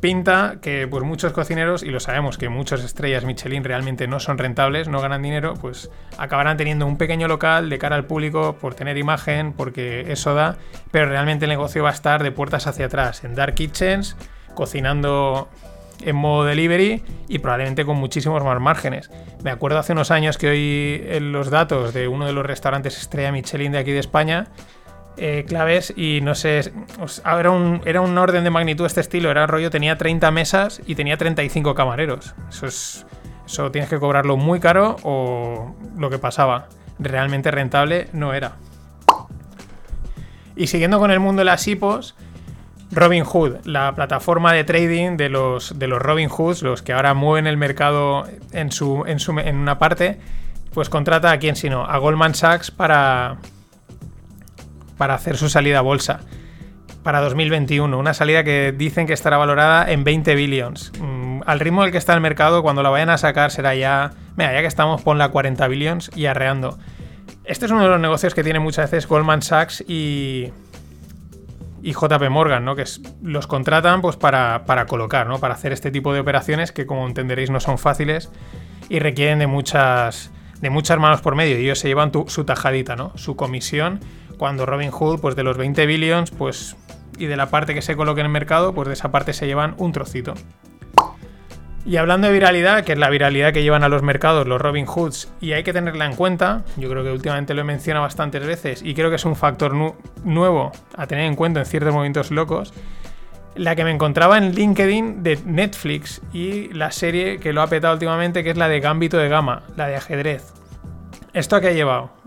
pinta 0.00 0.56
que 0.60 0.86
pues 0.88 1.04
muchos 1.04 1.32
cocineros, 1.32 1.82
y 1.82 1.90
lo 1.90 2.00
sabemos 2.00 2.38
que 2.38 2.48
muchas 2.48 2.82
estrellas 2.82 3.24
Michelin 3.24 3.64
realmente 3.64 4.06
no 4.06 4.20
son 4.20 4.38
rentables, 4.38 4.88
no 4.88 5.00
ganan 5.00 5.22
dinero, 5.22 5.54
pues 5.54 5.90
acabarán 6.18 6.56
teniendo 6.56 6.86
un 6.86 6.98
pequeño 6.98 7.28
local 7.28 7.70
de 7.70 7.78
cara 7.78 7.96
al 7.96 8.06
público 8.06 8.56
por 8.60 8.74
tener 8.74 8.98
imagen, 8.98 9.52
porque 9.52 10.12
eso 10.12 10.34
da, 10.34 10.56
pero 10.90 11.06
realmente 11.06 11.44
el 11.44 11.50
negocio 11.50 11.82
va 11.82 11.90
a 11.90 11.94
estar 11.94 12.22
de 12.22 12.32
puertas 12.32 12.66
hacia 12.66 12.86
atrás, 12.86 13.24
en 13.24 13.34
dark 13.34 13.54
kitchens, 13.54 14.16
cocinando 14.54 15.48
en 16.04 16.16
modo 16.16 16.44
delivery 16.44 17.02
y 17.28 17.38
probablemente 17.38 17.84
con 17.84 17.96
muchísimos 17.96 18.42
más 18.42 18.60
márgenes. 18.60 19.10
Me 19.44 19.50
acuerdo 19.50 19.78
hace 19.78 19.92
unos 19.92 20.10
años 20.10 20.36
que 20.36 20.48
oí 20.48 21.02
en 21.06 21.32
los 21.32 21.50
datos 21.50 21.94
de 21.94 22.08
uno 22.08 22.26
de 22.26 22.32
los 22.32 22.44
restaurantes 22.44 22.98
estrella 22.98 23.30
Michelin 23.30 23.72
de 23.72 23.78
aquí 23.78 23.92
de 23.92 24.00
España, 24.00 24.48
eh, 25.16 25.44
claves 25.46 25.92
y 25.96 26.20
no 26.22 26.34
sé, 26.34 26.72
era, 27.24 27.50
un, 27.50 27.80
era 27.84 28.00
un 28.00 28.16
orden 28.16 28.44
de 28.44 28.50
magnitud 28.50 28.86
este 28.86 29.00
estilo, 29.00 29.30
era 29.30 29.46
rollo, 29.46 29.70
tenía 29.70 29.96
30 29.96 30.30
mesas 30.30 30.82
y 30.86 30.94
tenía 30.94 31.16
35 31.16 31.74
camareros. 31.74 32.34
Eso 32.48 32.66
es... 32.66 33.06
Eso 33.46 33.70
tienes 33.70 33.90
que 33.90 33.98
cobrarlo 33.98 34.36
muy 34.36 34.60
caro 34.60 34.96
o 35.02 35.74
lo 35.96 36.08
que 36.08 36.18
pasaba. 36.18 36.68
Realmente 36.98 37.50
rentable 37.50 38.08
no 38.12 38.32
era. 38.32 38.56
Y 40.56 40.68
siguiendo 40.68 40.98
con 40.98 41.10
el 41.10 41.20
mundo 41.20 41.40
de 41.40 41.44
las 41.44 41.66
HIPOs, 41.66 42.14
Robin 42.90 43.24
Hood, 43.24 43.56
la 43.64 43.94
plataforma 43.94 44.52
de 44.52 44.64
trading 44.64 45.16
de 45.16 45.28
los, 45.28 45.78
de 45.78 45.86
los 45.86 46.00
Robin 46.00 46.28
Hoods, 46.28 46.62
los 46.62 46.82
que 46.82 46.92
ahora 46.92 47.14
mueven 47.14 47.46
el 47.46 47.56
mercado 47.56 48.24
en, 48.52 48.70
su, 48.70 49.04
en, 49.06 49.18
su, 49.18 49.38
en 49.38 49.56
una 49.56 49.78
parte, 49.78 50.18
pues 50.72 50.88
contrata 50.88 51.30
a 51.30 51.38
quién 51.38 51.56
sino, 51.56 51.84
a 51.84 51.98
Goldman 51.98 52.34
Sachs 52.34 52.70
para, 52.70 53.38
para 54.96 55.14
hacer 55.14 55.36
su 55.36 55.48
salida 55.48 55.78
a 55.78 55.82
bolsa 55.82 56.20
para 57.02 57.20
2021. 57.20 57.98
Una 57.98 58.14
salida 58.14 58.44
que 58.44 58.72
dicen 58.76 59.06
que 59.06 59.12
estará 59.12 59.36
valorada 59.36 59.90
en 59.90 60.04
20 60.04 60.34
billions. 60.34 60.92
Mm, 61.00 61.40
al 61.46 61.60
ritmo 61.60 61.82
del 61.82 61.92
que 61.92 61.98
está 61.98 62.14
el 62.14 62.20
mercado, 62.20 62.62
cuando 62.62 62.82
la 62.82 62.90
vayan 62.90 63.10
a 63.10 63.18
sacar 63.18 63.50
será 63.50 63.74
ya... 63.74 64.12
Mira, 64.36 64.52
ya 64.52 64.60
que 64.60 64.66
estamos, 64.66 65.02
ponla 65.02 65.28
40 65.30 65.66
billions 65.68 66.10
y 66.14 66.26
arreando. 66.26 66.78
Este 67.44 67.66
es 67.66 67.72
uno 67.72 67.82
de 67.82 67.88
los 67.88 68.00
negocios 68.00 68.34
que 68.34 68.44
tiene 68.44 68.60
muchas 68.60 68.90
veces 68.90 69.08
Goldman 69.08 69.42
Sachs 69.42 69.84
y, 69.86 70.52
y 71.82 71.92
JP 71.92 72.30
Morgan, 72.30 72.64
¿no? 72.64 72.76
Que 72.76 72.84
los 73.22 73.46
contratan 73.46 74.00
pues 74.00 74.16
para, 74.16 74.64
para, 74.64 74.86
colocar, 74.86 75.26
¿no? 75.26 75.38
Para 75.38 75.54
hacer 75.54 75.72
este 75.72 75.90
tipo 75.90 76.14
de 76.14 76.20
operaciones 76.20 76.72
que, 76.72 76.86
como 76.86 77.06
entenderéis, 77.06 77.50
no 77.50 77.60
son 77.60 77.78
fáciles 77.78 78.30
y 78.88 79.00
requieren 79.00 79.40
de 79.40 79.48
muchas, 79.48 80.30
de 80.60 80.70
muchas 80.70 80.98
manos 80.98 81.20
por 81.20 81.34
medio. 81.34 81.58
Y 81.58 81.64
ellos 81.64 81.80
se 81.80 81.88
llevan 81.88 82.12
su 82.28 82.44
tajadita, 82.44 82.94
¿no? 82.94 83.12
Su 83.16 83.34
comisión. 83.34 84.00
Cuando 84.42 84.66
Robin 84.66 84.90
Hood, 84.90 85.20
pues 85.20 85.36
de 85.36 85.44
los 85.44 85.56
20 85.56 85.86
billions, 85.86 86.32
pues. 86.32 86.74
Y 87.16 87.26
de 87.26 87.36
la 87.36 87.46
parte 87.46 87.74
que 87.74 87.80
se 87.80 87.94
coloque 87.94 88.22
en 88.22 88.26
el 88.26 88.32
mercado, 88.32 88.74
pues 88.74 88.88
de 88.88 88.94
esa 88.94 89.12
parte 89.12 89.34
se 89.34 89.46
llevan 89.46 89.76
un 89.78 89.92
trocito. 89.92 90.34
Y 91.86 91.96
hablando 91.96 92.26
de 92.26 92.32
viralidad, 92.32 92.82
que 92.82 92.94
es 92.94 92.98
la 92.98 93.08
viralidad 93.08 93.52
que 93.52 93.62
llevan 93.62 93.84
a 93.84 93.88
los 93.88 94.02
mercados 94.02 94.48
los 94.48 94.60
Robin 94.60 94.84
Hoods, 94.84 95.32
y 95.40 95.52
hay 95.52 95.62
que 95.62 95.72
tenerla 95.72 96.06
en 96.06 96.16
cuenta, 96.16 96.64
yo 96.76 96.90
creo 96.90 97.04
que 97.04 97.12
últimamente 97.12 97.54
lo 97.54 97.60
he 97.60 97.64
mencionado 97.64 98.02
bastantes 98.02 98.44
veces 98.44 98.82
y 98.82 98.94
creo 98.94 99.10
que 99.10 99.16
es 99.16 99.24
un 99.24 99.36
factor 99.36 99.74
nuevo 100.24 100.72
a 100.96 101.06
tener 101.06 101.26
en 101.26 101.36
cuenta 101.36 101.60
en 101.60 101.66
ciertos 101.66 101.94
momentos 101.94 102.32
locos, 102.32 102.74
la 103.54 103.76
que 103.76 103.84
me 103.84 103.92
encontraba 103.92 104.38
en 104.38 104.56
LinkedIn 104.56 105.22
de 105.22 105.38
Netflix 105.46 106.20
y 106.32 106.72
la 106.72 106.90
serie 106.90 107.38
que 107.38 107.52
lo 107.52 107.62
ha 107.62 107.68
petado 107.68 107.94
últimamente, 107.94 108.42
que 108.42 108.50
es 108.50 108.56
la 108.56 108.68
de 108.68 108.80
Gambito 108.80 109.18
de 109.18 109.28
Gama, 109.28 109.62
la 109.76 109.86
de 109.86 109.94
ajedrez. 109.94 110.52
¿Esto 111.32 111.54
a 111.54 111.60
qué 111.60 111.68
ha 111.68 111.72
llevado? 111.72 112.21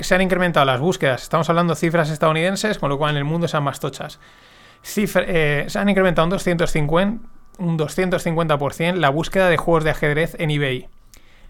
Se 0.00 0.14
han 0.14 0.22
incrementado 0.22 0.66
las 0.66 0.80
búsquedas, 0.80 1.22
estamos 1.22 1.48
hablando 1.48 1.74
de 1.74 1.80
cifras 1.80 2.10
estadounidenses, 2.10 2.78
con 2.78 2.90
lo 2.90 2.98
cual 2.98 3.12
en 3.12 3.16
el 3.18 3.24
mundo 3.24 3.48
sean 3.48 3.64
más 3.64 3.80
tochas. 3.80 4.20
Eh, 4.96 5.64
se 5.68 5.78
han 5.78 5.88
incrementado 5.88 6.26
un 6.26 6.30
250 6.30 7.36
un 7.58 7.78
250% 7.78 8.94
la 8.96 9.10
búsqueda 9.10 9.48
de 9.48 9.56
juegos 9.56 9.84
de 9.84 9.90
ajedrez 9.90 10.36
en 10.38 10.50
eBay. 10.50 10.88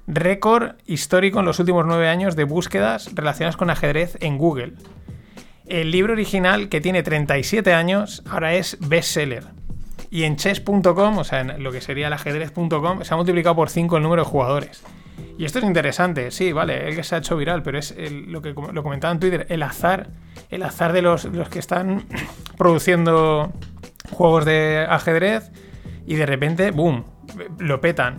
Récord 0.06 0.76
histórico 0.86 1.40
en 1.40 1.46
los 1.46 1.58
últimos 1.58 1.84
nueve 1.84 2.08
años 2.08 2.36
de 2.36 2.44
búsquedas 2.44 3.10
relacionadas 3.14 3.56
con 3.56 3.70
ajedrez 3.70 4.16
en 4.20 4.38
Google. 4.38 4.74
El 5.66 5.90
libro 5.90 6.12
original, 6.12 6.68
que 6.68 6.80
tiene 6.80 7.02
37 7.02 7.74
años, 7.74 8.22
ahora 8.30 8.54
es 8.54 8.78
bestseller. 8.80 9.44
Y 10.10 10.22
en 10.22 10.36
chess.com, 10.36 11.18
o 11.18 11.24
sea, 11.24 11.40
en 11.40 11.62
lo 11.62 11.72
que 11.72 11.80
sería 11.80 12.06
el 12.06 12.12
ajedrez.com, 12.12 13.02
se 13.02 13.12
ha 13.12 13.16
multiplicado 13.16 13.56
por 13.56 13.68
5 13.68 13.96
el 13.96 14.02
número 14.04 14.22
de 14.22 14.28
jugadores. 14.28 14.84
Y 15.38 15.44
esto 15.44 15.58
es 15.58 15.64
interesante, 15.64 16.30
sí, 16.30 16.52
vale, 16.52 16.88
el 16.88 16.96
que 16.96 17.02
se 17.02 17.14
ha 17.14 17.18
hecho 17.18 17.36
viral, 17.36 17.62
pero 17.62 17.78
es 17.78 17.94
lo 18.10 18.40
que 18.40 18.54
lo 18.54 18.82
comentaba 18.82 19.12
en 19.12 19.20
Twitter, 19.20 19.46
el 19.50 19.62
azar, 19.62 20.08
el 20.50 20.62
azar 20.62 20.92
de 20.92 21.02
los, 21.02 21.24
los 21.26 21.48
que 21.48 21.58
están 21.58 22.06
produciendo 22.56 23.52
juegos 24.10 24.44
de 24.44 24.86
ajedrez 24.88 25.50
y 26.06 26.14
de 26.14 26.26
repente, 26.26 26.70
¡boom!, 26.70 27.04
lo 27.58 27.80
petan. 27.80 28.18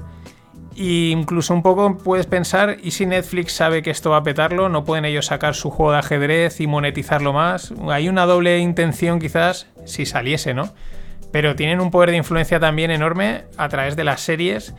Y 0.75 1.09
incluso 1.09 1.55
un 1.55 1.63
poco 1.63 1.97
puedes 1.97 2.27
pensar, 2.27 2.77
¿y 2.83 2.91
si 2.91 3.07
Netflix 3.07 3.53
sabe 3.53 3.81
que 3.81 3.89
esto 3.89 4.11
va 4.11 4.17
a 4.17 4.23
petarlo? 4.23 4.69
¿No 4.69 4.83
pueden 4.83 5.05
ellos 5.05 5.25
sacar 5.25 5.55
su 5.55 5.71
juego 5.71 5.93
de 5.93 5.97
ajedrez 5.97 6.61
y 6.61 6.67
monetizarlo 6.67 7.33
más? 7.33 7.73
Hay 7.89 8.09
una 8.09 8.27
doble 8.27 8.59
intención 8.59 9.19
quizás 9.19 9.65
si 9.85 10.05
saliese, 10.05 10.53
¿no? 10.53 10.71
Pero 11.31 11.55
tienen 11.55 11.79
un 11.79 11.89
poder 11.89 12.11
de 12.11 12.17
influencia 12.17 12.59
también 12.59 12.91
enorme 12.91 13.45
a 13.57 13.69
través 13.69 13.95
de 13.95 14.03
las 14.03 14.21
series 14.21 14.75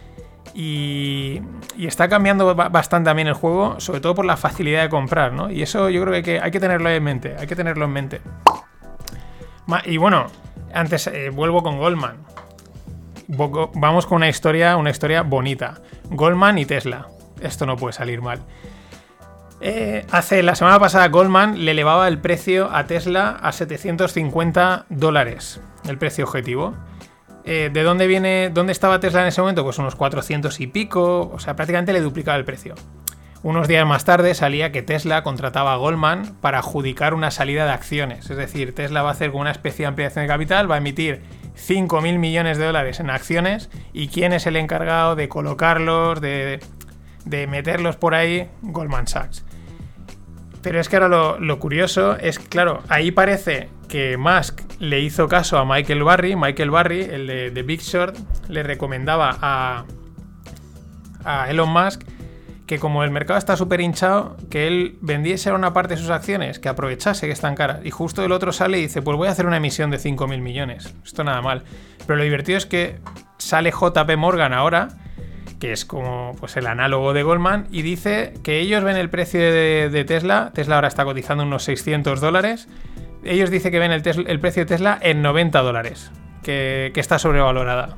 y, 0.54 1.40
está 1.78 2.08
cambiando 2.08 2.54
bastante 2.54 3.08
también 3.08 3.28
el 3.28 3.34
juego, 3.34 3.80
sobre 3.80 4.00
todo 4.00 4.14
por 4.14 4.24
la 4.24 4.36
facilidad 4.36 4.82
de 4.82 4.88
comprar, 4.88 5.32
¿no? 5.32 5.50
Y 5.50 5.62
eso 5.62 5.88
yo 5.90 6.02
creo 6.04 6.22
que 6.22 6.40
hay 6.40 6.50
que 6.50 6.60
tenerlo 6.60 6.90
en 6.90 7.02
mente, 7.02 7.36
hay 7.38 7.46
que 7.46 7.56
tenerlo 7.56 7.84
en 7.84 7.92
mente. 7.92 8.20
Y 9.84 9.98
bueno, 9.98 10.26
antes 10.72 11.06
eh, 11.08 11.30
vuelvo 11.30 11.62
con 11.62 11.78
Goldman 11.78 12.16
vamos 13.28 14.06
con 14.06 14.16
una 14.16 14.28
historia, 14.28 14.76
una 14.76 14.90
historia 14.90 15.22
bonita. 15.22 15.80
Goldman 16.10 16.58
y 16.58 16.66
Tesla. 16.66 17.08
Esto 17.40 17.66
no 17.66 17.76
puede 17.76 17.92
salir 17.92 18.22
mal. 18.22 18.40
Eh, 19.60 20.06
hace 20.10 20.42
la 20.42 20.54
semana 20.54 20.78
pasada 20.78 21.08
Goldman 21.08 21.64
le 21.64 21.72
elevaba 21.72 22.06
el 22.08 22.18
precio 22.18 22.70
a 22.72 22.86
Tesla 22.86 23.38
a 23.42 23.52
750 23.52 24.86
dólares, 24.88 25.60
el 25.88 25.98
precio 25.98 26.24
objetivo. 26.24 26.74
Eh, 27.50 27.70
¿De 27.72 27.82
dónde 27.82 28.06
viene, 28.06 28.50
dónde 28.52 28.72
estaba 28.72 29.00
Tesla 29.00 29.22
en 29.22 29.28
ese 29.28 29.40
momento? 29.40 29.64
Pues 29.64 29.78
unos 29.78 29.96
400 29.96 30.60
y 30.60 30.66
pico, 30.66 31.30
o 31.32 31.38
sea, 31.38 31.56
prácticamente 31.56 31.94
le 31.94 32.02
duplicaba 32.02 32.36
el 32.36 32.44
precio. 32.44 32.74
Unos 33.42 33.68
días 33.68 33.86
más 33.86 34.04
tarde 34.04 34.34
salía 34.34 34.70
que 34.70 34.82
Tesla 34.82 35.22
contrataba 35.22 35.72
a 35.72 35.76
Goldman 35.76 36.36
para 36.42 36.58
adjudicar 36.58 37.14
una 37.14 37.30
salida 37.30 37.64
de 37.64 37.70
acciones. 37.70 38.28
Es 38.28 38.36
decir, 38.36 38.74
Tesla 38.74 39.00
va 39.00 39.08
a 39.08 39.12
hacer 39.12 39.30
una 39.30 39.50
especie 39.50 39.84
de 39.84 39.86
ampliación 39.86 40.24
de 40.24 40.28
capital, 40.28 40.70
va 40.70 40.74
a 40.74 40.78
emitir 40.78 41.22
5.000 41.56 42.18
millones 42.18 42.58
de 42.58 42.66
dólares 42.66 43.00
en 43.00 43.08
acciones 43.08 43.70
y 43.94 44.08
quién 44.08 44.34
es 44.34 44.46
el 44.46 44.56
encargado 44.56 45.16
de 45.16 45.30
colocarlos, 45.30 46.20
de, 46.20 46.60
meterlos 47.48 47.96
por 47.96 48.14
ahí, 48.14 48.50
Goldman 48.60 49.06
Sachs. 49.06 49.42
Pero 50.68 50.80
es 50.80 50.88
que 50.90 50.96
ahora 50.96 51.38
lo, 51.38 51.58
curioso 51.58 52.18
es, 52.18 52.38
claro, 52.38 52.82
ahí 52.88 53.10
parece 53.10 53.70
que 53.88 54.18
Musk 54.18 54.60
le 54.80 55.00
hizo 55.00 55.26
caso 55.26 55.56
a 55.56 55.64
Michael 55.64 56.04
Barry. 56.04 56.36
Michael 56.36 56.70
Barry, 56.70 57.00
el 57.00 57.26
de, 57.26 57.62
Big 57.62 57.80
Short, 57.80 58.14
le 58.48 58.62
recomendaba 58.62 59.38
a, 59.40 59.86
a 61.24 61.50
Elon 61.50 61.70
Musk 61.70 62.02
que 62.66 62.78
como 62.78 63.02
el 63.02 63.10
mercado 63.10 63.38
está 63.38 63.56
súper 63.56 63.80
hinchado, 63.80 64.36
que 64.50 64.66
él 64.66 64.98
vendiese 65.00 65.50
una 65.50 65.72
parte 65.72 65.94
de 65.94 66.00
sus 66.02 66.10
acciones, 66.10 66.58
que 66.58 66.68
aprovechase 66.68 67.26
que 67.26 67.32
están 67.32 67.54
caras. 67.54 67.80
Y 67.82 67.90
justo 67.90 68.22
el 68.22 68.30
otro 68.30 68.52
sale 68.52 68.78
y 68.78 68.82
dice, 68.82 69.00
pues 69.00 69.16
voy 69.16 69.28
a 69.28 69.30
hacer 69.30 69.46
una 69.46 69.56
emisión 69.56 69.90
de 69.90 69.96
5.000 69.96 70.42
millones. 70.42 70.94
Esto 71.02 71.24
nada 71.24 71.40
mal. 71.40 71.64
Pero 72.06 72.18
lo 72.18 72.24
divertido 72.24 72.58
es 72.58 72.66
que 72.66 72.98
sale 73.38 73.70
JP 73.70 74.16
Morgan 74.18 74.52
ahora, 74.52 74.88
que 75.58 75.72
es 75.72 75.84
como 75.84 76.34
pues, 76.38 76.56
el 76.56 76.66
análogo 76.66 77.12
de 77.12 77.22
Goldman, 77.22 77.66
y 77.70 77.82
dice 77.82 78.34
que 78.42 78.60
ellos 78.60 78.84
ven 78.84 78.96
el 78.96 79.10
precio 79.10 79.40
de, 79.40 80.04
Tesla, 80.06 80.52
Tesla 80.54 80.76
ahora 80.76 80.88
está 80.88 81.04
cotizando 81.04 81.42
unos 81.42 81.64
600 81.64 82.20
dólares, 82.20 82.68
ellos 83.24 83.50
dicen 83.50 83.72
que 83.72 83.78
ven 83.78 83.92
el, 83.92 84.02
precio 84.40 84.62
de 84.62 84.66
Tesla 84.66 84.98
en 85.00 85.22
90 85.22 85.60
dólares, 85.60 86.10
que, 86.42 86.92
que 86.94 87.00
está 87.00 87.18
sobrevalorada. 87.18 87.96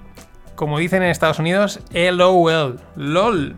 Como 0.54 0.78
dicen 0.78 1.02
en 1.02 1.10
Estados 1.10 1.38
Unidos, 1.38 1.80
LOL, 1.92 2.80
LOL. 2.96 3.56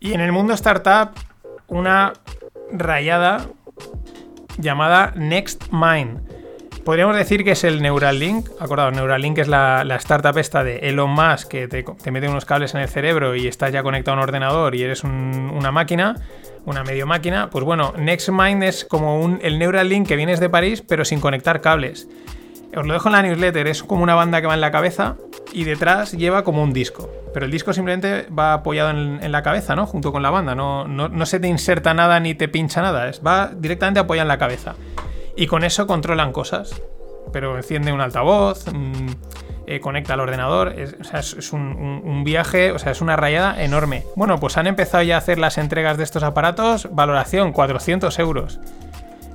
Y 0.00 0.12
en 0.12 0.20
el 0.20 0.32
mundo 0.32 0.54
startup, 0.54 1.10
una 1.68 2.12
rayada 2.70 3.46
llamada 4.58 5.12
NextMind. 5.16 6.20
Podríamos 6.84 7.16
decir 7.16 7.42
que 7.42 7.50
es 7.50 7.64
el 7.64 7.82
Neuralink. 7.82 8.48
Acordado, 8.60 8.92
Neuralink 8.92 9.38
es 9.38 9.48
la, 9.48 9.82
startup 9.96 10.38
esta 10.38 10.62
de 10.62 10.76
Elon 10.78 11.10
Musk 11.10 11.48
que 11.48 11.66
te, 11.66 12.10
mete 12.12 12.28
unos 12.28 12.44
cables 12.44 12.74
en 12.74 12.80
el 12.80 12.88
cerebro 12.88 13.34
y 13.34 13.48
estás 13.48 13.72
ya 13.72 13.82
conectado 13.82 14.16
a 14.16 14.18
un 14.18 14.22
ordenador 14.22 14.74
y 14.76 14.84
eres 14.84 15.02
una 15.02 15.72
máquina, 15.72 16.14
una 16.64 16.84
medio 16.84 17.06
máquina. 17.06 17.50
Pues 17.50 17.64
bueno, 17.64 17.92
NextMind 17.98 18.62
es 18.62 18.84
como 18.84 19.20
un, 19.20 19.40
el 19.42 19.58
Neuralink 19.58 20.06
que 20.06 20.14
vienes 20.14 20.38
de 20.38 20.48
París 20.48 20.80
pero 20.86 21.04
sin 21.04 21.18
conectar 21.18 21.60
cables. 21.60 22.08
Os 22.74 22.86
lo 22.86 22.92
dejo 22.92 23.08
en 23.08 23.12
la 23.12 23.22
newsletter, 23.22 23.66
es 23.68 23.82
como 23.82 24.02
una 24.02 24.14
banda 24.14 24.40
que 24.40 24.46
va 24.46 24.54
en 24.54 24.60
la 24.60 24.70
cabeza 24.70 25.16
y 25.52 25.64
detrás 25.64 26.12
lleva 26.12 26.44
como 26.44 26.62
un 26.62 26.72
disco. 26.72 27.10
Pero 27.32 27.46
el 27.46 27.52
disco 27.52 27.72
simplemente 27.72 28.26
va 28.36 28.54
apoyado 28.54 28.90
en, 28.90 29.32
la 29.32 29.42
cabeza, 29.42 29.76
¿no? 29.76 29.86
Junto 29.86 30.12
con 30.12 30.22
la 30.22 30.30
banda. 30.30 30.54
No, 30.54 30.86
no, 30.86 31.26
se 31.26 31.40
te 31.40 31.48
inserta 31.48 31.94
nada 31.94 32.18
ni 32.20 32.34
te 32.34 32.48
pincha 32.48 32.82
nada. 32.82 33.10
Va 33.26 33.50
directamente 33.54 34.00
apoyado 34.00 34.24
en 34.24 34.28
la 34.28 34.38
cabeza. 34.38 34.74
Y 35.36 35.46
con 35.46 35.64
eso 35.64 35.86
controlan 35.86 36.32
cosas. 36.32 36.80
Pero 37.32 37.56
enciende 37.56 37.92
un 37.92 38.00
altavoz, 38.00 38.66
mm, 38.72 39.08
eh, 39.66 39.80
conecta 39.80 40.14
al 40.14 40.20
ordenador. 40.20 40.74
Es, 40.78 40.96
o 41.00 41.04
sea, 41.04 41.20
es, 41.20 41.52
un, 41.52 41.62
un, 42.04 42.24
viaje, 42.24 42.72
o 42.72 42.78
sea, 42.78 42.92
es 42.92 43.00
una 43.00 43.16
rayada 43.16 43.62
enorme. 43.62 44.04
Bueno, 44.14 44.38
pues 44.38 44.56
han 44.56 44.66
empezado 44.66 45.02
ya 45.02 45.16
a 45.16 45.18
hacer 45.18 45.38
las 45.38 45.58
entregas 45.58 45.98
de 45.98 46.04
estos 46.04 46.22
aparatos. 46.22 46.88
Valoración, 46.92 47.52
400 47.52 48.18
euros. 48.18 48.60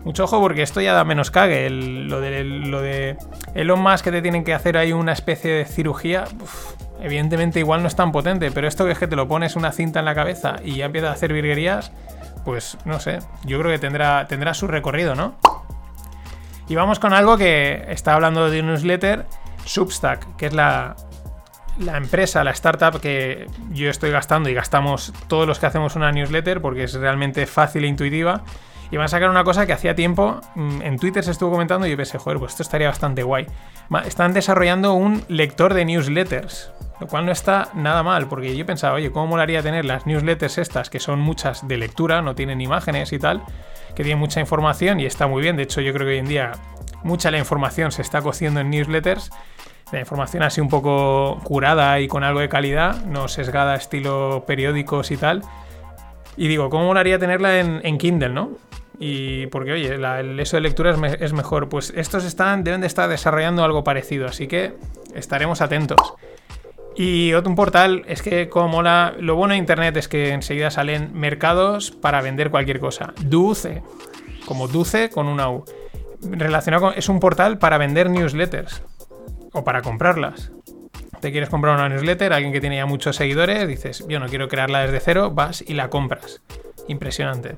Mucho 0.04 0.24
ojo 0.24 0.40
porque 0.40 0.64
esto 0.64 0.82
ya 0.82 0.94
da 0.94 1.04
menos 1.04 1.30
cague. 1.30 1.70
lo, 1.70 2.20
de, 2.22 2.44
lo 2.44 2.82
de 2.82 3.18
Elon 3.54 3.80
Musk 3.80 4.06
que 4.06 4.12
te 4.12 4.22
tienen 4.22 4.44
que 4.44 4.54
hacer 4.54 4.78
ahí 4.78 4.94
una 4.94 5.14
especie 5.14 5.52
de 5.54 5.66
cirugía. 5.66 6.26
evidentemente 7.02 7.60
igual 7.60 7.82
no 7.82 7.88
es 7.88 7.96
tan 7.96 8.12
potente, 8.12 8.52
pero 8.52 8.68
esto 8.68 8.86
que 8.86 8.92
es 8.92 9.00
que 9.00 9.08
te 9.08 9.16
lo 9.16 9.28
pones 9.28 9.56
una 9.56 9.72
cinta 9.72 10.00
en 10.00 10.06
la 10.06 10.16
cabeza 10.16 10.56
y 10.64 10.78
ya 10.78 10.86
empieza 10.86 11.10
a 11.10 11.14
hacer 11.14 11.34
virguerías, 11.34 11.92
pues 12.46 12.78
no 12.86 13.00
sé, 13.00 13.20
yo 13.46 13.60
creo 13.60 13.72
que 13.72 13.80
tendrá, 13.80 14.54
su 14.54 14.68
recorrido, 14.68 15.16
¿no? 15.16 15.36
Y 16.68 16.76
vamos 16.76 17.00
con 17.00 17.14
algo 17.14 17.38
que 17.38 17.86
está 17.90 18.14
hablando 18.14 18.50
de 18.50 18.62
un 18.62 18.68
newsletter, 18.68 19.26
Substack, 19.66 20.36
que 20.38 20.48
es 20.48 20.54
la 20.54 20.96
empresa, 21.78 22.44
la 22.44 22.52
startup 22.52 23.00
que 23.00 23.48
yo 23.72 23.90
estoy 23.90 24.12
gastando 24.12 24.50
y 24.50 24.54
gastamos 24.54 25.14
todos 25.28 25.48
los 25.48 25.60
que 25.60 25.66
hacemos 25.66 25.96
una 25.96 26.12
newsletter 26.12 26.62
porque 26.62 26.84
es 26.84 26.94
realmente 26.94 27.46
fácil 27.46 27.84
e 27.84 27.88
intuitiva 27.88 28.44
y 28.92 28.98
van 28.98 29.06
a 29.06 29.08
sacar 29.08 29.30
una 29.30 29.44
cosa 29.44 29.66
que 29.66 29.74
hacía 29.74 29.96
tiempo 29.96 30.42
mm, 30.56 30.82
en 30.82 31.00
Twitter 31.00 31.24
se 31.24 31.32
estuvo 31.32 31.52
comentando 31.52 31.88
y 31.88 31.92
yo 31.92 31.98
pensé, 31.98 32.18
joder, 32.18 32.38
pues 32.38 32.52
esto 32.52 32.64
estaría 32.64 32.88
bastante 32.88 33.24
guay. 33.24 33.48
Están 34.06 34.34
desarrollando 34.34 34.94
un 34.94 35.24
lector 35.30 35.74
de 35.74 35.86
newsletters, 35.86 36.72
lo 37.00 37.08
cual 37.08 37.26
no 37.26 37.32
está 37.32 37.70
nada 37.74 38.04
mal, 38.04 38.28
porque 38.28 38.56
yo 38.56 38.66
pensaba, 38.66 38.96
oye, 38.96 39.12
¿cómo 39.12 39.28
molaría 39.28 39.62
tener 39.64 39.86
las 39.86 40.06
newsletters 40.06 40.58
estas, 40.58 40.90
que 40.90 41.00
son 41.00 41.20
muchas 41.20 41.68
de 41.68 41.78
lectura, 41.78 42.22
no 42.22 42.36
tienen 42.36 42.62
imágenes 42.62 43.14
y 43.14 43.20
tal, 43.20 43.42
que 43.96 44.04
tienen 44.04 44.20
mucha 44.20 44.40
información 44.40 45.00
y 45.00 45.06
está 45.06 45.28
muy 45.28 45.42
bien. 45.42 45.56
De 45.56 45.64
hecho, 45.64 45.82
yo 45.82 45.94
creo 45.94 46.06
que 46.06 46.14
hoy 46.14 46.20
en 46.20 46.28
día 46.28 46.52
mucha 47.04 47.32
la 47.32 47.38
información 47.38 47.92
se 47.92 48.02
está 48.02 48.22
cociendo 48.22 48.60
en 48.60 48.70
newsletters. 48.70 49.32
La 49.92 50.00
información 50.00 50.44
así 50.44 50.62
un 50.62 50.70
poco 50.70 51.40
curada 51.44 52.00
y 52.00 52.08
con 52.08 52.24
algo 52.24 52.40
de 52.40 52.48
calidad, 52.48 53.04
no 53.06 53.28
sesgada 53.28 53.76
estilo 53.76 54.46
periódicos 54.48 55.12
y 55.12 55.18
tal. 55.18 55.42
Y 56.38 56.48
digo, 56.48 56.70
¿cómo 56.70 56.86
molaría 56.86 57.20
tenerla 57.20 57.60
en, 57.60 57.82
en 57.84 57.98
Kindle, 57.98 58.30
no? 58.30 58.52
Y 59.04 59.48
porque, 59.48 59.72
oye, 59.72 59.96
el 59.96 60.40
eso 60.40 60.58
de 60.58 60.62
lectura 60.62 60.92
es, 60.92 61.34
mejor. 61.34 61.70
Pues 61.70 61.92
estos 61.96 62.24
están, 62.24 62.64
deben 62.64 62.82
de 62.82 62.88
estar 62.88 63.10
desarrollando 63.10 63.64
algo 63.64 63.84
parecido, 63.84 64.28
así 64.28 64.48
que 64.48 64.76
estaremos 65.16 65.60
atentos. 65.62 66.14
Y 66.96 67.34
otro 67.34 67.56
portal 67.56 68.04
es 68.06 68.22
que 68.22 68.48
como 68.48 68.68
mola, 68.68 69.16
lo 69.20 69.36
bueno 69.36 69.54
de 69.54 69.58
internet 69.58 69.98
es 69.98 70.08
que 70.08 70.30
enseguida 70.30 70.70
salen 70.70 71.20
mercados 71.20 71.90
para 71.90 72.22
vender 72.22 72.52
cualquier 72.52 72.80
cosa. 72.80 73.16
Duce, 73.22 73.82
como 74.46 74.68
Duce 74.68 75.10
con 75.10 75.28
una 75.28 75.50
U. 75.50 75.66
Relacionado 76.22 76.90
con, 76.90 76.94
es 76.96 77.10
un 77.10 77.20
portal 77.20 77.58
para 77.58 77.80
vender 77.80 78.08
newsletters 78.08 78.84
o 79.52 79.64
para 79.64 79.82
comprarlas. 79.82 80.52
Te 81.22 81.32
quieres 81.32 81.50
comprar 81.50 81.74
una 81.74 81.90
newsletter, 81.90 82.34
alguien 82.34 82.54
que 82.54 82.62
tiene 82.62 82.76
ya 82.76 82.86
muchos 82.86 83.16
seguidores, 83.16 83.68
dices, 83.68 84.06
yo 84.08 84.20
no 84.20 84.28
quiero 84.28 84.48
crearla 84.48 84.82
desde 84.82 85.00
cero, 85.00 85.32
vas 85.32 85.64
y 85.68 85.74
la 85.74 85.90
compras. 85.90 86.44
Impresionante. 86.88 87.56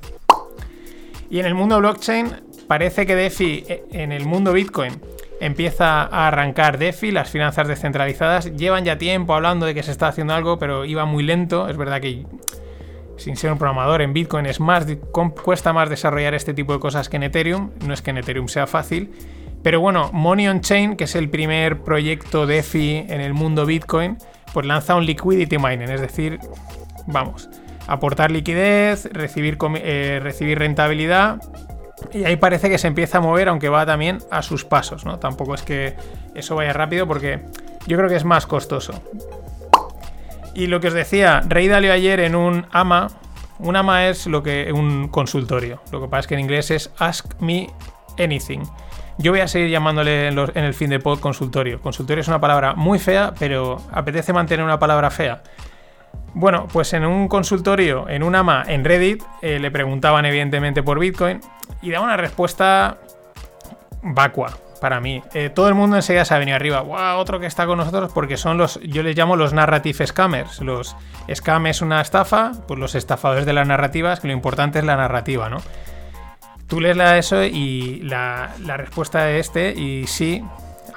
Y 1.33 1.39
en 1.39 1.47
el 1.47 1.55
mundo 1.55 1.79
blockchain 1.79 2.27
parece 2.67 3.07
que 3.07 3.15
DeFi, 3.15 3.63
eh, 3.67 3.85
en 3.91 4.11
el 4.11 4.23
mundo 4.23 4.53
Bitcoin, 4.53 5.01
empieza 5.39 6.03
a 6.03 6.27
arrancar 6.27 6.77
DeFi, 6.77 7.09
las 7.09 7.31
finanzas 7.31 7.67
descentralizadas. 7.67 8.55
Llevan 8.55 8.85
ya 8.85 8.99
tiempo 8.99 9.33
hablando 9.33 9.65
de 9.65 9.73
que 9.73 9.81
se 9.81 9.89
está 9.89 10.09
haciendo 10.09 10.35
algo, 10.35 10.59
pero 10.59 10.85
iba 10.85 11.05
muy 11.05 11.23
lento. 11.23 11.67
Es 11.69 11.75
verdad 11.75 12.01
que 12.01 12.27
sin 13.17 13.35
ser 13.35 13.51
un 13.51 13.57
programador 13.57 14.03
en 14.03 14.13
Bitcoin 14.13 14.45
es 14.45 14.59
más 14.59 14.85
cuesta 15.43 15.73
más 15.73 15.89
desarrollar 15.89 16.35
este 16.35 16.53
tipo 16.53 16.71
de 16.71 16.79
cosas 16.79 17.09
que 17.09 17.15
en 17.17 17.23
Ethereum. 17.23 17.71
No 17.83 17.95
es 17.95 18.03
que 18.03 18.11
en 18.11 18.19
Ethereum 18.19 18.47
sea 18.47 18.67
fácil. 18.67 19.09
Pero 19.63 19.81
bueno, 19.81 20.11
Money 20.13 20.49
on 20.49 20.61
Chain, 20.61 20.95
que 20.95 21.05
es 21.05 21.15
el 21.15 21.31
primer 21.31 21.79
proyecto 21.81 22.45
DeFi 22.45 23.07
en 23.09 23.21
el 23.21 23.33
mundo 23.33 23.65
Bitcoin, 23.65 24.19
pues 24.53 24.67
lanza 24.67 24.93
un 24.93 25.07
liquidity 25.07 25.57
mining, 25.57 25.89
es 25.89 26.01
decir, 26.01 26.37
vamos, 27.07 27.49
aportar 27.87 28.31
liquidez, 28.31 29.09
recibir, 29.11 29.57
eh, 29.75 30.19
recibir 30.21 30.59
rentabilidad. 30.59 31.41
Y 32.11 32.25
ahí 32.25 32.35
parece 32.35 32.69
que 32.69 32.77
se 32.77 32.87
empieza 32.87 33.19
a 33.19 33.21
mover, 33.21 33.49
aunque 33.49 33.69
va 33.69 33.85
también 33.85 34.19
a 34.29 34.41
sus 34.41 34.65
pasos, 34.65 35.05
¿no? 35.05 35.19
Tampoco 35.19 35.55
es 35.55 35.61
que 35.61 35.95
eso 36.35 36.55
vaya 36.55 36.73
rápido 36.73 37.07
porque 37.07 37.41
yo 37.87 37.97
creo 37.97 38.09
que 38.09 38.15
es 38.15 38.25
más 38.25 38.45
costoso. 38.45 38.93
Y 40.53 40.67
lo 40.67 40.79
que 40.79 40.89
os 40.89 40.93
decía, 40.93 41.41
Rey 41.47 41.69
ayer 41.69 42.19
en 42.19 42.35
un 42.35 42.67
AMA, 42.71 43.07
un 43.59 43.75
AMA 43.75 44.09
es 44.09 44.27
lo 44.27 44.43
que 44.43 44.71
un 44.71 45.07
consultorio. 45.07 45.81
Lo 45.91 46.01
que 46.01 46.07
pasa 46.07 46.21
es 46.21 46.27
que 46.27 46.33
en 46.35 46.41
inglés 46.41 46.71
es 46.71 46.91
Ask 46.99 47.39
Me 47.39 47.69
Anything. 48.19 48.63
Yo 49.17 49.31
voy 49.31 49.41
a 49.41 49.47
seguir 49.47 49.69
llamándole 49.69 50.27
en, 50.27 50.37
en 50.37 50.63
el 50.63 50.73
fin 50.73 50.89
de 50.89 50.99
pod 50.99 51.19
consultorio. 51.19 51.79
Consultorio 51.79 52.21
es 52.21 52.27
una 52.27 52.41
palabra 52.41 52.73
muy 52.75 52.99
fea, 52.99 53.33
pero 53.37 53.77
apetece 53.91 54.33
mantener 54.33 54.65
una 54.65 54.79
palabra 54.79 55.09
fea. 55.09 55.41
Bueno, 56.35 56.67
pues 56.71 56.93
en 56.93 57.05
un 57.05 57.27
consultorio, 57.27 58.09
en 58.09 58.23
un 58.23 58.35
AMA, 58.35 58.63
en 58.67 58.83
Reddit, 58.83 59.23
eh, 59.41 59.59
le 59.59 59.69
preguntaban 59.69 60.25
evidentemente 60.25 60.81
por 60.81 60.99
Bitcoin 60.99 61.39
y 61.81 61.91
daba 61.91 62.05
una 62.05 62.17
respuesta 62.17 62.97
vacua 64.01 64.57
para 64.81 64.99
mí. 64.99 65.21
Eh, 65.33 65.49
todo 65.49 65.69
el 65.69 65.75
mundo 65.75 65.95
enseguida 65.95 66.25
se 66.25 66.33
ha 66.33 66.39
venido 66.39 66.55
arriba. 66.55 66.81
¡Wow! 66.81 67.19
Otro 67.19 67.39
que 67.39 67.45
está 67.45 67.67
con 67.67 67.77
nosotros 67.77 68.11
porque 68.13 68.35
son 68.35 68.57
los, 68.57 68.79
yo 68.81 69.03
les 69.03 69.15
llamo 69.15 69.35
los 69.35 69.53
narrative 69.53 70.07
scammers. 70.07 70.59
Los 70.59 70.95
scam 71.33 71.67
es 71.67 71.81
una 71.81 72.01
estafa, 72.01 72.51
pues 72.67 72.79
los 72.79 72.95
estafadores 72.95 73.45
de 73.45 73.53
las 73.53 73.67
narrativas, 73.67 74.19
que 74.19 74.27
lo 74.27 74.33
importante 74.33 74.79
es 74.79 74.85
la 74.85 74.97
narrativa, 74.97 75.49
¿no? 75.49 75.61
Tú 76.67 76.81
lees 76.81 76.97
la 76.97 77.17
eso 77.17 77.43
y 77.43 78.01
la, 78.03 78.55
la 78.59 78.75
respuesta 78.77 79.23
de 79.23 79.39
este, 79.39 79.73
y 79.73 80.07
sí, 80.07 80.43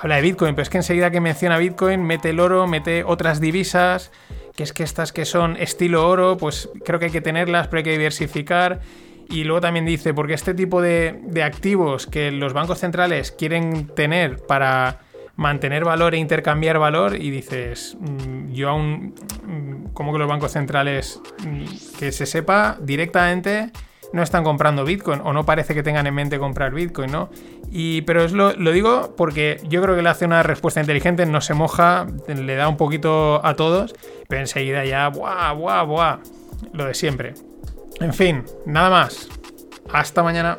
habla 0.01 0.17
de 0.17 0.23
Bitcoin, 0.23 0.55
pero 0.55 0.63
es 0.63 0.71
que 0.71 0.79
enseguida 0.79 1.11
que 1.11 1.21
menciona 1.21 1.59
Bitcoin, 1.59 2.03
mete 2.03 2.31
el 2.31 2.41
oro, 2.41 2.67
mete 2.67 3.05
otras 3.05 3.41
divisas 3.41 4.11
que 4.57 4.63
es 4.65 4.73
que 4.73 4.83
estas 4.83 5.13
que 5.13 5.25
son 5.25 5.57
estilo 5.57 6.09
oro, 6.09 6.37
pues 6.39 6.69
creo 6.85 6.99
que 6.99 7.07
hay 7.07 7.11
que 7.13 7.21
tenerlas, 7.21 7.69
pero 7.69 7.79
hay 7.79 7.85
que 7.85 7.93
diversificar. 7.93 8.81
Y 9.29 9.45
luego 9.45 9.61
también 9.61 9.85
dice, 9.85 10.15
porque 10.15 10.35
este 10.35 10.55
tipo 10.55 10.81
de, 10.81 11.21
activos 11.45 12.07
que 12.07 12.31
los 12.31 12.53
bancos 12.53 12.79
centrales 12.79 13.33
quieren 13.33 13.89
tener 13.89 14.39
para 14.47 15.01
mantener 15.37 15.85
valor 15.85 16.15
e 16.15 16.19
intercambiar 16.19 16.79
valor, 16.79 17.17
y 17.17 17.31
dices, 17.31 17.97
mm, 18.01 18.53
yo 18.53 18.71
aún, 18.71 19.15
mm, 19.45 19.93
como 19.93 20.13
que 20.13 20.19
los 20.19 20.29
bancos 20.29 20.53
centrales, 20.53 21.21
mm, 21.45 21.99
que 21.99 22.13
se 22.13 22.25
sepa 22.25 22.79
directamente, 22.81 23.71
no 24.17 24.23
están 24.23 24.43
comprando 24.43 24.85
Bitcoin 24.85 25.21
o 25.23 25.33
no 25.33 25.45
parece 25.45 25.75
que 25.75 25.83
tengan 25.83 26.07
en 26.07 26.15
mente 26.15 26.39
comprar 26.39 26.73
Bitcoin, 26.73 27.13
¿no? 27.13 27.29
Y, 27.71 28.01
pero 28.03 28.25
es 28.25 28.33
lo, 28.33 28.53
digo 28.55 29.15
porque 29.17 29.61
yo 29.69 29.83
creo 29.83 29.95
que 29.95 30.03
le 30.03 30.09
hace 30.09 30.25
una 30.25 30.43
respuesta 30.43 30.81
inteligente, 30.81 31.27
no 31.27 31.41
se 31.41 31.55
moja, 31.55 32.07
le 32.27 32.57
da 32.57 32.69
un 32.69 32.77
poquito 32.77 33.45
a 33.45 33.55
todos, 33.55 33.95
pero 34.27 34.41
enseguida 34.41 34.85
ya, 34.85 35.09
¡buah, 35.09 35.53
buah, 35.53 35.83
buah! 35.83 36.19
Lo 36.73 36.87
de 36.87 36.95
siempre. 36.95 37.35
En 38.01 38.15
fin, 38.15 38.45
nada 38.65 38.91
más. 38.91 39.29
Hasta 39.93 40.23
mañana. 40.23 40.59